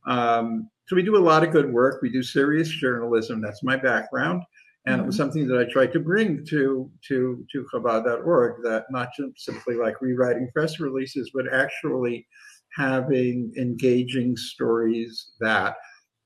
Um, 0.06 0.70
so 0.88 0.96
we 0.96 1.04
do 1.04 1.16
a 1.16 1.18
lot 1.18 1.44
of 1.44 1.52
good 1.52 1.72
work. 1.72 2.02
We 2.02 2.12
do 2.12 2.22
serious 2.22 2.68
journalism. 2.68 3.42
That's 3.42 3.64
my 3.64 3.78
background. 3.78 4.44
And 4.86 4.96
mm-hmm. 4.96 5.04
it 5.04 5.08
was 5.08 5.16
mm-hmm. 5.16 5.24
something 5.24 5.48
that 5.48 5.60
I 5.60 5.72
tried 5.72 5.94
to 5.94 6.00
bring 6.00 6.46
to 6.48 6.92
to 7.08 7.46
to 7.52 7.66
Chabad.org 7.74 8.64
that 8.64 8.86
not 8.92 9.10
just 9.18 9.46
simply 9.46 9.76
like 9.76 10.02
rewriting 10.02 10.50
press 10.54 10.80
releases, 10.80 11.32
but 11.34 11.52
actually 11.54 12.28
having 12.76 13.54
engaging 13.58 14.36
stories 14.36 15.32
that 15.40 15.78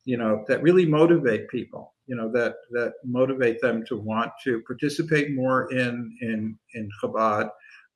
you 0.09 0.17
know 0.17 0.43
that 0.47 0.63
really 0.63 0.87
motivate 0.87 1.47
people 1.49 1.93
you 2.07 2.15
know 2.15 2.31
that 2.31 2.55
that 2.71 2.93
motivate 3.05 3.61
them 3.61 3.85
to 3.85 3.95
want 3.95 4.31
to 4.43 4.61
participate 4.65 5.35
more 5.35 5.71
in 5.71 5.93
in 6.21 6.57
in 6.73 6.89
Chabad 6.99 7.47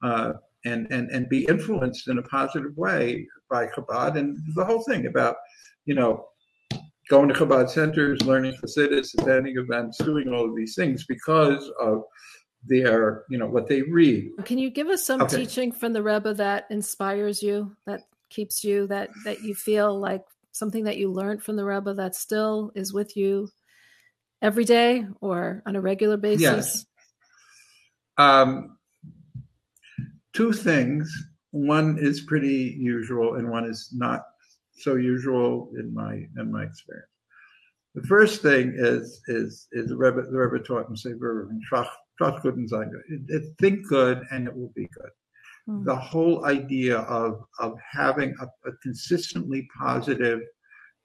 uh, 0.03 0.33
and 0.63 0.81
and 0.91 1.09
and 1.09 1.27
be 1.27 1.45
influenced 1.45 2.07
in 2.09 2.19
a 2.19 2.21
positive 2.37 2.77
way 2.77 3.27
by 3.49 3.65
Chabad 3.65 4.15
and 4.19 4.37
the 4.53 4.63
whole 4.63 4.83
thing 4.83 5.07
about 5.07 5.37
you 5.85 5.95
know 5.95 6.27
going 7.09 7.27
to 7.29 7.33
Chabad 7.33 7.69
centers, 7.69 8.21
learning 8.21 8.55
Hasidus, 8.63 9.09
attending 9.19 9.57
events, 9.57 9.97
doing 9.97 10.29
all 10.29 10.45
of 10.49 10.55
these 10.55 10.75
things 10.75 11.05
because 11.05 11.69
of 11.81 12.03
their, 12.65 13.23
you 13.29 13.37
know, 13.37 13.47
what 13.47 13.67
they 13.67 13.81
read. 13.81 14.31
Can 14.45 14.57
you 14.57 14.69
give 14.69 14.87
us 14.87 15.03
some 15.03 15.21
okay. 15.23 15.37
teaching 15.37 15.71
from 15.71 15.91
the 15.91 16.01
Rebbe 16.01 16.33
that 16.35 16.65
inspires 16.69 17.43
you, 17.43 17.75
that 17.87 18.03
keeps 18.29 18.63
you, 18.63 18.87
that 18.87 19.09
that 19.25 19.41
you 19.41 19.53
feel 19.53 19.99
like 19.99 20.23
something 20.53 20.85
that 20.85 20.97
you 20.97 21.11
learned 21.11 21.43
from 21.43 21.57
the 21.57 21.65
Rebbe 21.65 21.93
that 21.95 22.15
still 22.15 22.71
is 22.75 22.93
with 22.93 23.17
you 23.17 23.49
every 24.41 24.63
day 24.63 25.05
or 25.19 25.61
on 25.65 25.75
a 25.75 25.81
regular 25.81 26.15
basis? 26.15 26.41
Yes. 26.41 26.85
Um, 28.17 28.77
two 30.33 30.53
things. 30.53 31.11
One 31.51 31.97
is 31.99 32.21
pretty 32.21 32.75
usual, 32.79 33.35
and 33.35 33.49
one 33.49 33.65
is 33.65 33.89
not 33.93 34.21
so 34.75 34.95
usual 34.95 35.69
in 35.77 35.93
my 35.93 36.25
in 36.37 36.51
my 36.51 36.63
experience. 36.63 37.09
The 37.95 38.03
first 38.03 38.41
thing 38.41 38.73
is 38.75 39.21
is 39.27 39.67
is 39.71 39.89
the 39.89 39.97
Rebbe, 39.97 40.23
the 40.23 40.37
Rebbe 40.37 40.63
taught 40.63 40.89
and 40.89 40.97
say 40.97 41.11
trust 42.17 42.41
good 42.41 42.55
and. 42.55 42.69
Think 43.59 43.87
good 43.87 44.23
and 44.31 44.47
it 44.47 44.55
will 44.55 44.71
be 44.75 44.87
good. 44.95 45.11
Mm-hmm. 45.69 45.85
The 45.85 45.95
whole 45.95 46.45
idea 46.45 46.99
of 46.99 47.43
of 47.59 47.77
having 47.89 48.35
a, 48.41 48.45
a 48.69 48.73
consistently 48.81 49.67
positive 49.77 50.41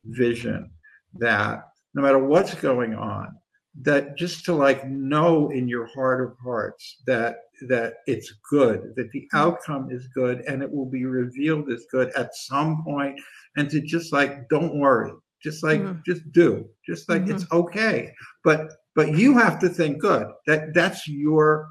vision 0.05 0.71
that 1.15 1.63
no 1.95 2.03
matter 2.03 2.19
what's 2.19 2.55
going 2.55 2.95
on, 2.95 3.37
that 3.83 4.17
just 4.17 4.45
to 4.45 4.53
like 4.53 4.87
know 4.89 5.51
in 5.51 5.69
your 5.69 5.87
heart 5.87 6.25
of 6.25 6.37
hearts 6.43 7.03
that 7.07 7.41
that 7.69 7.95
it's 8.07 8.33
good 8.51 8.93
that 8.97 9.11
the 9.13 9.29
hmm. 9.31 9.37
outcome 9.37 9.89
is 9.91 10.09
good 10.09 10.41
and 10.49 10.63
it 10.63 10.71
will 10.71 10.87
be 10.87 11.05
revealed 11.05 11.71
as 11.71 11.85
good 11.91 12.11
at 12.17 12.35
some 12.35 12.83
point 12.85 13.19
and 13.57 13.71
to 13.71 13.81
just 13.81 14.13
like 14.13 14.49
don't 14.49 14.79
worry 14.79 15.13
just 15.43 15.63
like 15.63 15.81
mm-hmm. 15.81 16.01
just 16.05 16.31
do 16.33 16.69
just 16.87 17.09
like 17.09 17.23
mm-hmm. 17.23 17.35
it's 17.35 17.51
okay 17.53 18.13
but 18.43 18.73
but 18.95 19.17
you 19.17 19.37
have 19.37 19.59
to 19.59 19.69
think 19.69 20.01
good 20.01 20.27
that 20.47 20.75
that's 20.75 21.07
your 21.07 21.69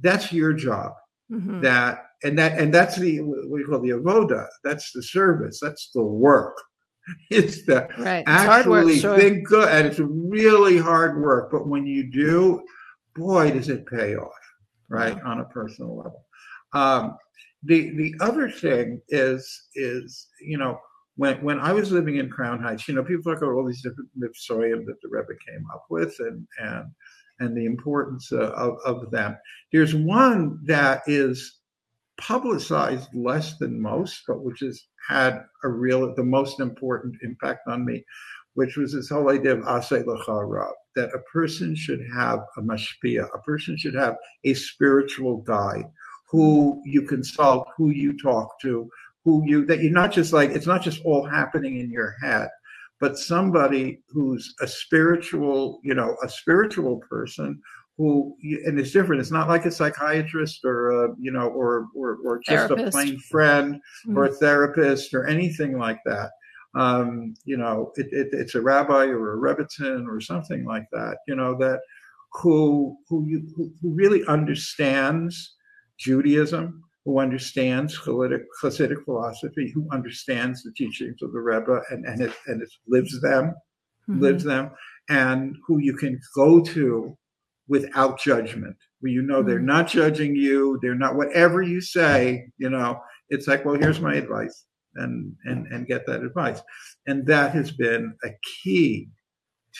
that's 0.00 0.32
your 0.32 0.52
job 0.52 0.92
mm-hmm. 1.30 1.60
that 1.60 2.06
and 2.24 2.38
that 2.38 2.58
and 2.58 2.72
that's 2.72 2.96
the 2.96 3.20
what 3.20 3.48
we 3.50 3.64
call 3.64 3.80
the 3.80 3.90
avoda 3.90 4.46
that's 4.64 4.92
the 4.92 5.02
service 5.02 5.58
that's 5.60 5.90
the 5.94 6.02
work 6.02 6.56
it's 7.30 7.64
the 7.66 7.88
right. 7.98 8.24
actually 8.26 8.92
work, 8.92 9.00
sure. 9.00 9.18
think 9.18 9.46
good 9.46 9.68
and 9.68 9.86
it's 9.86 9.98
really 9.98 10.78
hard 10.78 11.20
work 11.20 11.50
but 11.50 11.66
when 11.66 11.86
you 11.86 12.10
do 12.10 12.62
boy 13.14 13.50
does 13.50 13.68
it 13.68 13.86
pay 13.86 14.16
off 14.16 14.32
right 14.88 15.20
on 15.22 15.40
a 15.40 15.44
personal 15.46 15.96
level 15.96 16.24
um, 16.74 17.16
the 17.64 17.90
the 17.96 18.14
other 18.20 18.50
thing 18.50 19.00
is 19.08 19.68
is 19.74 20.28
you 20.40 20.58
know 20.58 20.78
when 21.16 21.42
when 21.42 21.60
I 21.60 21.72
was 21.72 21.92
living 21.92 22.16
in 22.16 22.30
Crown 22.30 22.60
Heights, 22.60 22.88
you 22.88 22.94
know, 22.94 23.04
people 23.04 23.22
talk 23.22 23.42
about 23.42 23.52
all 23.52 23.66
these 23.66 23.82
different 23.82 24.10
mitzvahs 24.18 24.86
that 24.86 25.00
the 25.02 25.08
Rebbe 25.08 25.34
came 25.46 25.66
up 25.72 25.84
with, 25.90 26.14
and 26.20 26.46
and 26.60 26.86
and 27.40 27.56
the 27.56 27.66
importance 27.66 28.32
of 28.32 28.78
of 28.84 29.10
them. 29.10 29.36
There's 29.72 29.94
one 29.94 30.58
that 30.64 31.02
is 31.06 31.60
publicized 32.26 33.08
less 33.14 33.58
than 33.58 33.80
most, 33.80 34.22
but 34.26 34.42
which 34.42 34.60
has 34.60 34.80
had 35.08 35.44
a 35.64 35.68
real 35.68 36.14
the 36.14 36.24
most 36.24 36.60
important 36.60 37.16
impact 37.22 37.66
on 37.66 37.84
me, 37.84 38.04
which 38.54 38.76
was 38.76 38.92
this 38.92 39.08
whole 39.08 39.30
idea 39.30 39.52
of 39.52 39.64
asei 39.64 40.04
lecha 40.04 40.48
rav, 40.48 40.72
that 40.94 41.14
a 41.14 41.18
person 41.32 41.74
should 41.74 42.00
have 42.14 42.40
a 42.56 42.60
mashpia, 42.60 43.26
a 43.34 43.38
person 43.40 43.76
should 43.76 43.94
have 43.94 44.16
a 44.44 44.54
spiritual 44.54 45.38
guide 45.38 45.86
who 46.30 46.80
you 46.84 47.02
consult, 47.02 47.66
who 47.76 47.90
you 47.90 48.16
talk 48.16 48.58
to, 48.60 48.88
who 49.24 49.42
you 49.44 49.64
that 49.66 49.82
you're 49.82 49.92
not 49.92 50.12
just 50.12 50.32
like 50.32 50.50
it's 50.50 50.66
not 50.66 50.82
just 50.82 51.00
all 51.04 51.24
happening 51.24 51.78
in 51.78 51.90
your 51.90 52.16
head 52.22 52.48
but 53.02 53.18
somebody 53.18 54.00
who's 54.08 54.54
a 54.60 54.66
spiritual 54.66 55.80
you 55.82 55.94
know 55.94 56.16
a 56.22 56.28
spiritual 56.28 56.98
person 57.10 57.60
who 58.02 58.36
and 58.66 58.78
it's 58.78 58.90
different 58.90 59.20
it's 59.20 59.30
not 59.30 59.48
like 59.48 59.64
a 59.64 59.70
psychiatrist 59.70 60.64
or 60.64 61.04
a, 61.04 61.14
you 61.20 61.30
know 61.30 61.48
or 61.48 61.86
or, 61.94 62.18
or 62.24 62.38
just 62.40 62.68
therapist. 62.68 62.88
a 62.88 62.90
plain 62.90 63.18
friend 63.20 63.74
mm-hmm. 63.76 64.18
or 64.18 64.24
a 64.24 64.32
therapist 64.32 65.14
or 65.14 65.26
anything 65.26 65.78
like 65.78 66.00
that 66.04 66.30
um, 66.74 67.34
you 67.44 67.56
know 67.56 67.92
it, 67.96 68.06
it, 68.10 68.28
it's 68.32 68.54
a 68.54 68.60
rabbi 68.60 69.04
or 69.04 69.34
a 69.34 69.54
rebbetzin 69.54 70.06
or 70.08 70.20
something 70.20 70.64
like 70.64 70.86
that 70.90 71.18
you 71.28 71.36
know 71.36 71.56
that 71.56 71.80
who 72.32 72.96
who 73.08 73.24
you 73.26 73.46
who 73.56 73.72
really 73.82 74.24
understands 74.26 75.54
judaism 75.98 76.82
who 77.04 77.18
understands 77.18 77.98
Hasidic, 77.98 78.44
Hasidic 78.62 79.04
philosophy, 79.04 79.72
who 79.74 79.88
understands 79.90 80.62
the 80.62 80.70
teachings 80.72 81.20
of 81.20 81.32
the 81.32 81.40
Rebbe 81.40 81.82
and, 81.90 82.06
and 82.06 82.20
it, 82.20 82.32
and 82.46 82.62
it 82.62 82.68
lives 82.86 83.20
them, 83.20 83.54
mm-hmm. 84.08 84.20
lives 84.20 84.44
them, 84.44 84.70
and 85.08 85.56
who 85.66 85.78
you 85.78 85.94
can 85.94 86.20
go 86.36 86.60
to 86.60 87.18
without 87.68 88.20
judgment, 88.20 88.76
where 89.00 89.12
you 89.12 89.22
know 89.22 89.38
mm-hmm. 89.38 89.48
they're 89.48 89.58
not 89.60 89.88
judging 89.88 90.36
you, 90.36 90.78
they're 90.82 90.94
not, 90.94 91.16
whatever 91.16 91.62
you 91.62 91.80
say, 91.80 92.46
you 92.58 92.70
know, 92.70 93.00
it's 93.28 93.46
like, 93.46 93.64
well, 93.64 93.78
here's 93.78 94.00
my 94.00 94.14
advice, 94.14 94.64
and 94.96 95.34
and 95.44 95.66
and 95.68 95.86
get 95.86 96.06
that 96.06 96.22
advice, 96.22 96.60
and 97.06 97.26
that 97.26 97.52
has 97.52 97.70
been 97.70 98.14
a 98.24 98.28
key 98.62 99.08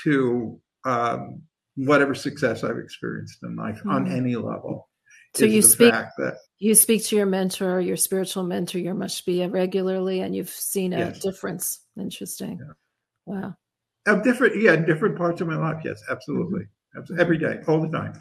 to 0.05 0.61
um, 0.85 1.43
whatever 1.77 2.15
success 2.15 2.65
I've 2.65 2.79
experienced 2.79 3.39
in 3.43 3.57
life 3.57 3.79
mm-hmm. 3.79 3.91
on 3.91 4.11
any 4.11 4.37
level. 4.37 4.89
So 5.35 5.47
you 5.47 5.63
speak 5.63 5.93
that, 5.93 6.37
you 6.59 6.75
speak 6.75 7.05
to 7.05 7.17
your 7.17 7.25
mentor, 7.27 7.81
your 7.81 7.97
spiritual 7.97 8.43
mentor, 8.45 8.79
your 8.79 8.95
mashpia 8.95 9.51
regularly, 9.51 10.21
and 10.21 10.37
you've 10.37 10.51
seen 10.51 10.93
a 10.93 10.99
yes. 10.99 11.21
difference. 11.21 11.81
Interesting. 11.99 12.59
Yeah. 12.61 12.73
Wow. 13.25 13.55
Of 14.07 14.25
different, 14.25 14.61
yeah, 14.61 14.77
different 14.77 15.17
parts 15.17 15.41
of 15.41 15.47
my 15.47 15.57
life. 15.57 15.83
Yes, 15.85 16.03
absolutely. 16.11 16.61
Mm-hmm. 16.61 16.82
Every 17.19 17.39
day, 17.39 17.61
all 17.67 17.81
the 17.81 17.89
time. 17.89 18.13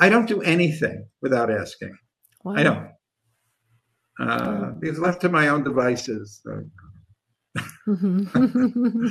I 0.00 0.08
don't 0.08 0.26
do 0.26 0.42
anything 0.42 1.06
without 1.22 1.50
asking. 1.50 1.96
Wow. 2.44 2.54
I 2.56 2.62
don't. 2.62 2.88
Uh, 4.20 4.70
because 4.72 4.98
left 4.98 5.20
to 5.22 5.28
my 5.28 5.48
own 5.48 5.64
devices. 5.64 6.42
Uh, 6.46 6.60
and, 7.86 9.10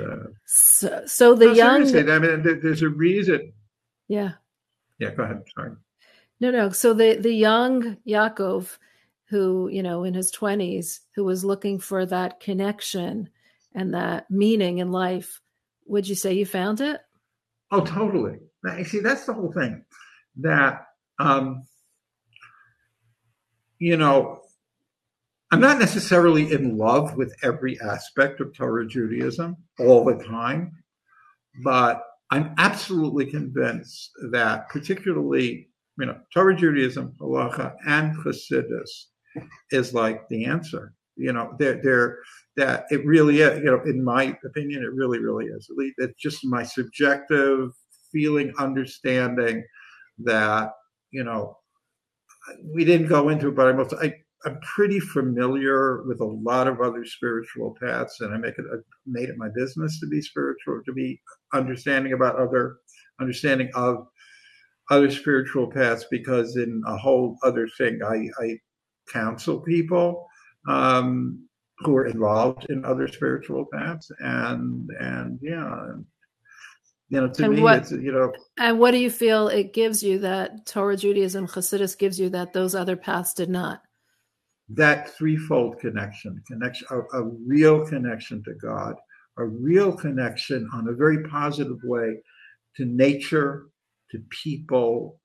uh, 0.00 0.16
so, 0.46 1.02
so 1.06 1.34
the 1.34 1.46
no, 1.46 1.52
young. 1.52 1.86
Seriously, 1.86 2.12
I 2.12 2.18
mean, 2.18 2.42
there's 2.42 2.82
a 2.82 2.88
reason. 2.88 3.52
Yeah. 4.08 4.32
Yeah. 4.98 5.10
Go 5.14 5.22
ahead. 5.22 5.42
Sorry. 5.54 5.72
No, 6.40 6.50
no. 6.50 6.70
So 6.70 6.94
the 6.94 7.16
the 7.16 7.32
young 7.32 7.96
Yaakov, 8.06 8.78
who 9.28 9.68
you 9.68 9.82
know 9.82 10.04
in 10.04 10.14
his 10.14 10.30
twenties, 10.30 11.00
who 11.14 11.24
was 11.24 11.44
looking 11.44 11.78
for 11.78 12.06
that 12.06 12.40
connection 12.40 13.28
and 13.74 13.94
that 13.94 14.30
meaning 14.30 14.78
in 14.78 14.90
life, 14.90 15.40
would 15.86 16.08
you 16.08 16.14
say 16.14 16.32
you 16.32 16.46
found 16.46 16.80
it? 16.80 17.00
Oh, 17.70 17.84
totally. 17.84 18.38
You 18.76 18.84
see, 18.84 19.00
that's 19.00 19.24
the 19.24 19.32
whole 19.32 19.52
thing. 19.52 19.84
That 20.36 20.86
um, 21.18 21.62
you 23.78 23.96
know, 23.96 24.40
I'm 25.50 25.60
not 25.60 25.78
necessarily 25.78 26.52
in 26.52 26.76
love 26.76 27.16
with 27.16 27.34
every 27.42 27.80
aspect 27.80 28.40
of 28.40 28.54
Torah 28.54 28.86
Judaism 28.86 29.56
all 29.78 30.04
the 30.04 30.22
time, 30.24 30.72
but 31.62 32.02
I'm 32.30 32.54
absolutely 32.58 33.26
convinced 33.26 34.10
that, 34.30 34.68
particularly, 34.68 35.68
you 35.98 36.06
know, 36.06 36.18
Torah 36.34 36.54
Judaism, 36.54 37.14
Halacha, 37.20 37.74
and 37.86 38.14
Chassidus 38.18 39.06
is 39.70 39.94
like 39.94 40.28
the 40.28 40.44
answer. 40.44 40.92
You 41.16 41.32
know, 41.32 41.54
they're, 41.58 41.80
they're 41.82 42.18
that 42.58 42.86
it 42.90 43.06
really 43.06 43.40
is. 43.40 43.58
You 43.60 43.66
know, 43.66 43.82
in 43.84 44.04
my 44.04 44.36
opinion, 44.44 44.82
it 44.82 44.92
really, 44.92 45.20
really 45.20 45.46
is. 45.46 45.68
At 45.70 45.76
least, 45.76 45.94
It's 45.98 46.20
just 46.20 46.44
my 46.44 46.64
subjective 46.64 47.70
feeling, 48.12 48.52
understanding 48.58 49.64
that 50.18 50.72
you 51.12 51.24
know 51.24 51.56
we 52.74 52.84
didn't 52.84 53.08
go 53.08 53.28
into 53.28 53.48
it, 53.48 53.54
but 53.54 53.68
I'm, 53.68 53.80
I, 54.02 54.12
I'm 54.44 54.58
pretty 54.60 54.98
familiar 54.98 56.02
with 56.02 56.20
a 56.20 56.24
lot 56.24 56.66
of 56.66 56.80
other 56.80 57.04
spiritual 57.04 57.76
paths, 57.80 58.20
and 58.20 58.34
I 58.34 58.38
make 58.38 58.58
it 58.58 58.64
I 58.72 58.78
made 59.06 59.28
it 59.28 59.38
my 59.38 59.48
business 59.54 60.00
to 60.00 60.08
be 60.08 60.20
spiritual, 60.20 60.82
to 60.84 60.92
be 60.92 61.20
understanding 61.54 62.12
about 62.12 62.36
other 62.36 62.78
understanding 63.20 63.70
of 63.74 64.06
other 64.90 65.10
spiritual 65.10 65.70
paths, 65.70 66.06
because 66.10 66.56
in 66.56 66.82
a 66.86 66.96
whole 66.96 67.36
other 67.44 67.68
thing, 67.78 68.00
I, 68.02 68.28
I 68.42 68.58
counsel 69.12 69.60
people 69.60 70.26
um, 70.66 71.47
who 71.80 71.96
are 71.96 72.06
involved 72.06 72.66
in 72.70 72.84
other 72.84 73.08
spiritual 73.08 73.66
paths, 73.72 74.10
and 74.20 74.90
and 75.00 75.38
yeah, 75.40 75.92
you 77.08 77.20
know, 77.20 77.28
to 77.28 77.44
and 77.44 77.54
me, 77.54 77.62
what, 77.62 77.78
it's 77.78 77.92
you 77.92 78.12
know. 78.12 78.32
And 78.58 78.78
what 78.78 78.90
do 78.90 78.98
you 78.98 79.10
feel 79.10 79.48
it 79.48 79.72
gives 79.72 80.02
you 80.02 80.18
that 80.20 80.66
Torah 80.66 80.96
Judaism, 80.96 81.46
Hasidus 81.46 81.96
gives 81.96 82.18
you 82.18 82.28
that 82.30 82.52
those 82.52 82.74
other 82.74 82.96
paths 82.96 83.32
did 83.32 83.48
not? 83.48 83.82
That 84.68 85.14
threefold 85.16 85.78
connection, 85.78 86.42
connection, 86.46 86.86
a, 86.90 87.00
a 87.18 87.22
real 87.46 87.86
connection 87.86 88.42
to 88.44 88.54
God, 88.54 88.96
a 89.38 89.44
real 89.44 89.92
connection 89.92 90.68
on 90.74 90.88
a 90.88 90.92
very 90.92 91.26
positive 91.28 91.78
way 91.82 92.16
to 92.76 92.84
nature, 92.84 93.68
to 94.10 94.22
people, 94.28 95.18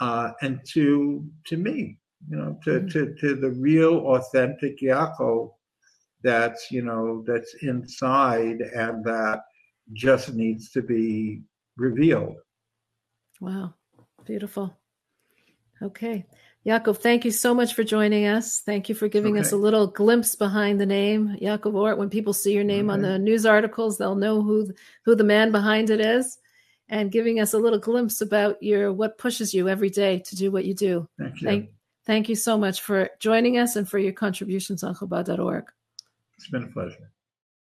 uh, 0.00 0.32
and 0.42 0.60
to 0.72 1.24
to 1.46 1.56
me, 1.56 1.98
you 2.28 2.36
know, 2.36 2.58
to, 2.64 2.70
mm-hmm. 2.70 2.88
to 2.88 3.14
to 3.20 3.36
the 3.36 3.52
real, 3.52 3.98
authentic 4.08 4.80
Yaakov 4.80 5.52
that's 6.22 6.70
you 6.70 6.82
know 6.82 7.24
that's 7.26 7.54
inside 7.62 8.60
and 8.60 9.04
that 9.04 9.40
just 9.92 10.34
needs 10.34 10.70
to 10.70 10.82
be 10.82 11.42
revealed. 11.76 12.36
Wow, 13.40 13.74
beautiful. 14.24 14.76
Okay. 15.82 16.26
Yaakov, 16.64 16.98
thank 16.98 17.24
you 17.24 17.32
so 17.32 17.54
much 17.54 17.74
for 17.74 17.82
joining 17.82 18.26
us. 18.26 18.60
Thank 18.60 18.88
you 18.88 18.94
for 18.94 19.08
giving 19.08 19.32
okay. 19.32 19.40
us 19.40 19.50
a 19.50 19.56
little 19.56 19.88
glimpse 19.88 20.36
behind 20.36 20.80
the 20.80 20.86
name 20.86 21.36
Yaakov 21.40 21.74
Ort. 21.74 21.98
When 21.98 22.08
people 22.08 22.32
see 22.32 22.54
your 22.54 22.62
name 22.62 22.88
okay. 22.88 22.94
on 22.94 23.02
the 23.02 23.18
news 23.18 23.44
articles, 23.44 23.98
they'll 23.98 24.14
know 24.14 24.42
who 24.42 24.72
who 25.04 25.16
the 25.16 25.24
man 25.24 25.50
behind 25.50 25.90
it 25.90 26.00
is, 26.00 26.38
and 26.88 27.10
giving 27.10 27.40
us 27.40 27.52
a 27.52 27.58
little 27.58 27.80
glimpse 27.80 28.20
about 28.20 28.62
your 28.62 28.92
what 28.92 29.18
pushes 29.18 29.52
you 29.52 29.68
every 29.68 29.90
day 29.90 30.20
to 30.20 30.36
do 30.36 30.52
what 30.52 30.64
you 30.64 30.74
do. 30.74 31.08
Thank 31.18 31.40
you. 31.40 31.48
Thank, 31.48 31.70
thank 32.06 32.28
you 32.28 32.36
so 32.36 32.56
much 32.56 32.80
for 32.80 33.10
joining 33.18 33.58
us 33.58 33.74
and 33.74 33.88
for 33.88 33.98
your 33.98 34.12
contributions 34.12 34.84
on 34.84 34.94
Chabad.org. 34.94 35.64
It's 36.42 36.50
been 36.50 36.64
a 36.64 36.66
pleasure. 36.66 37.11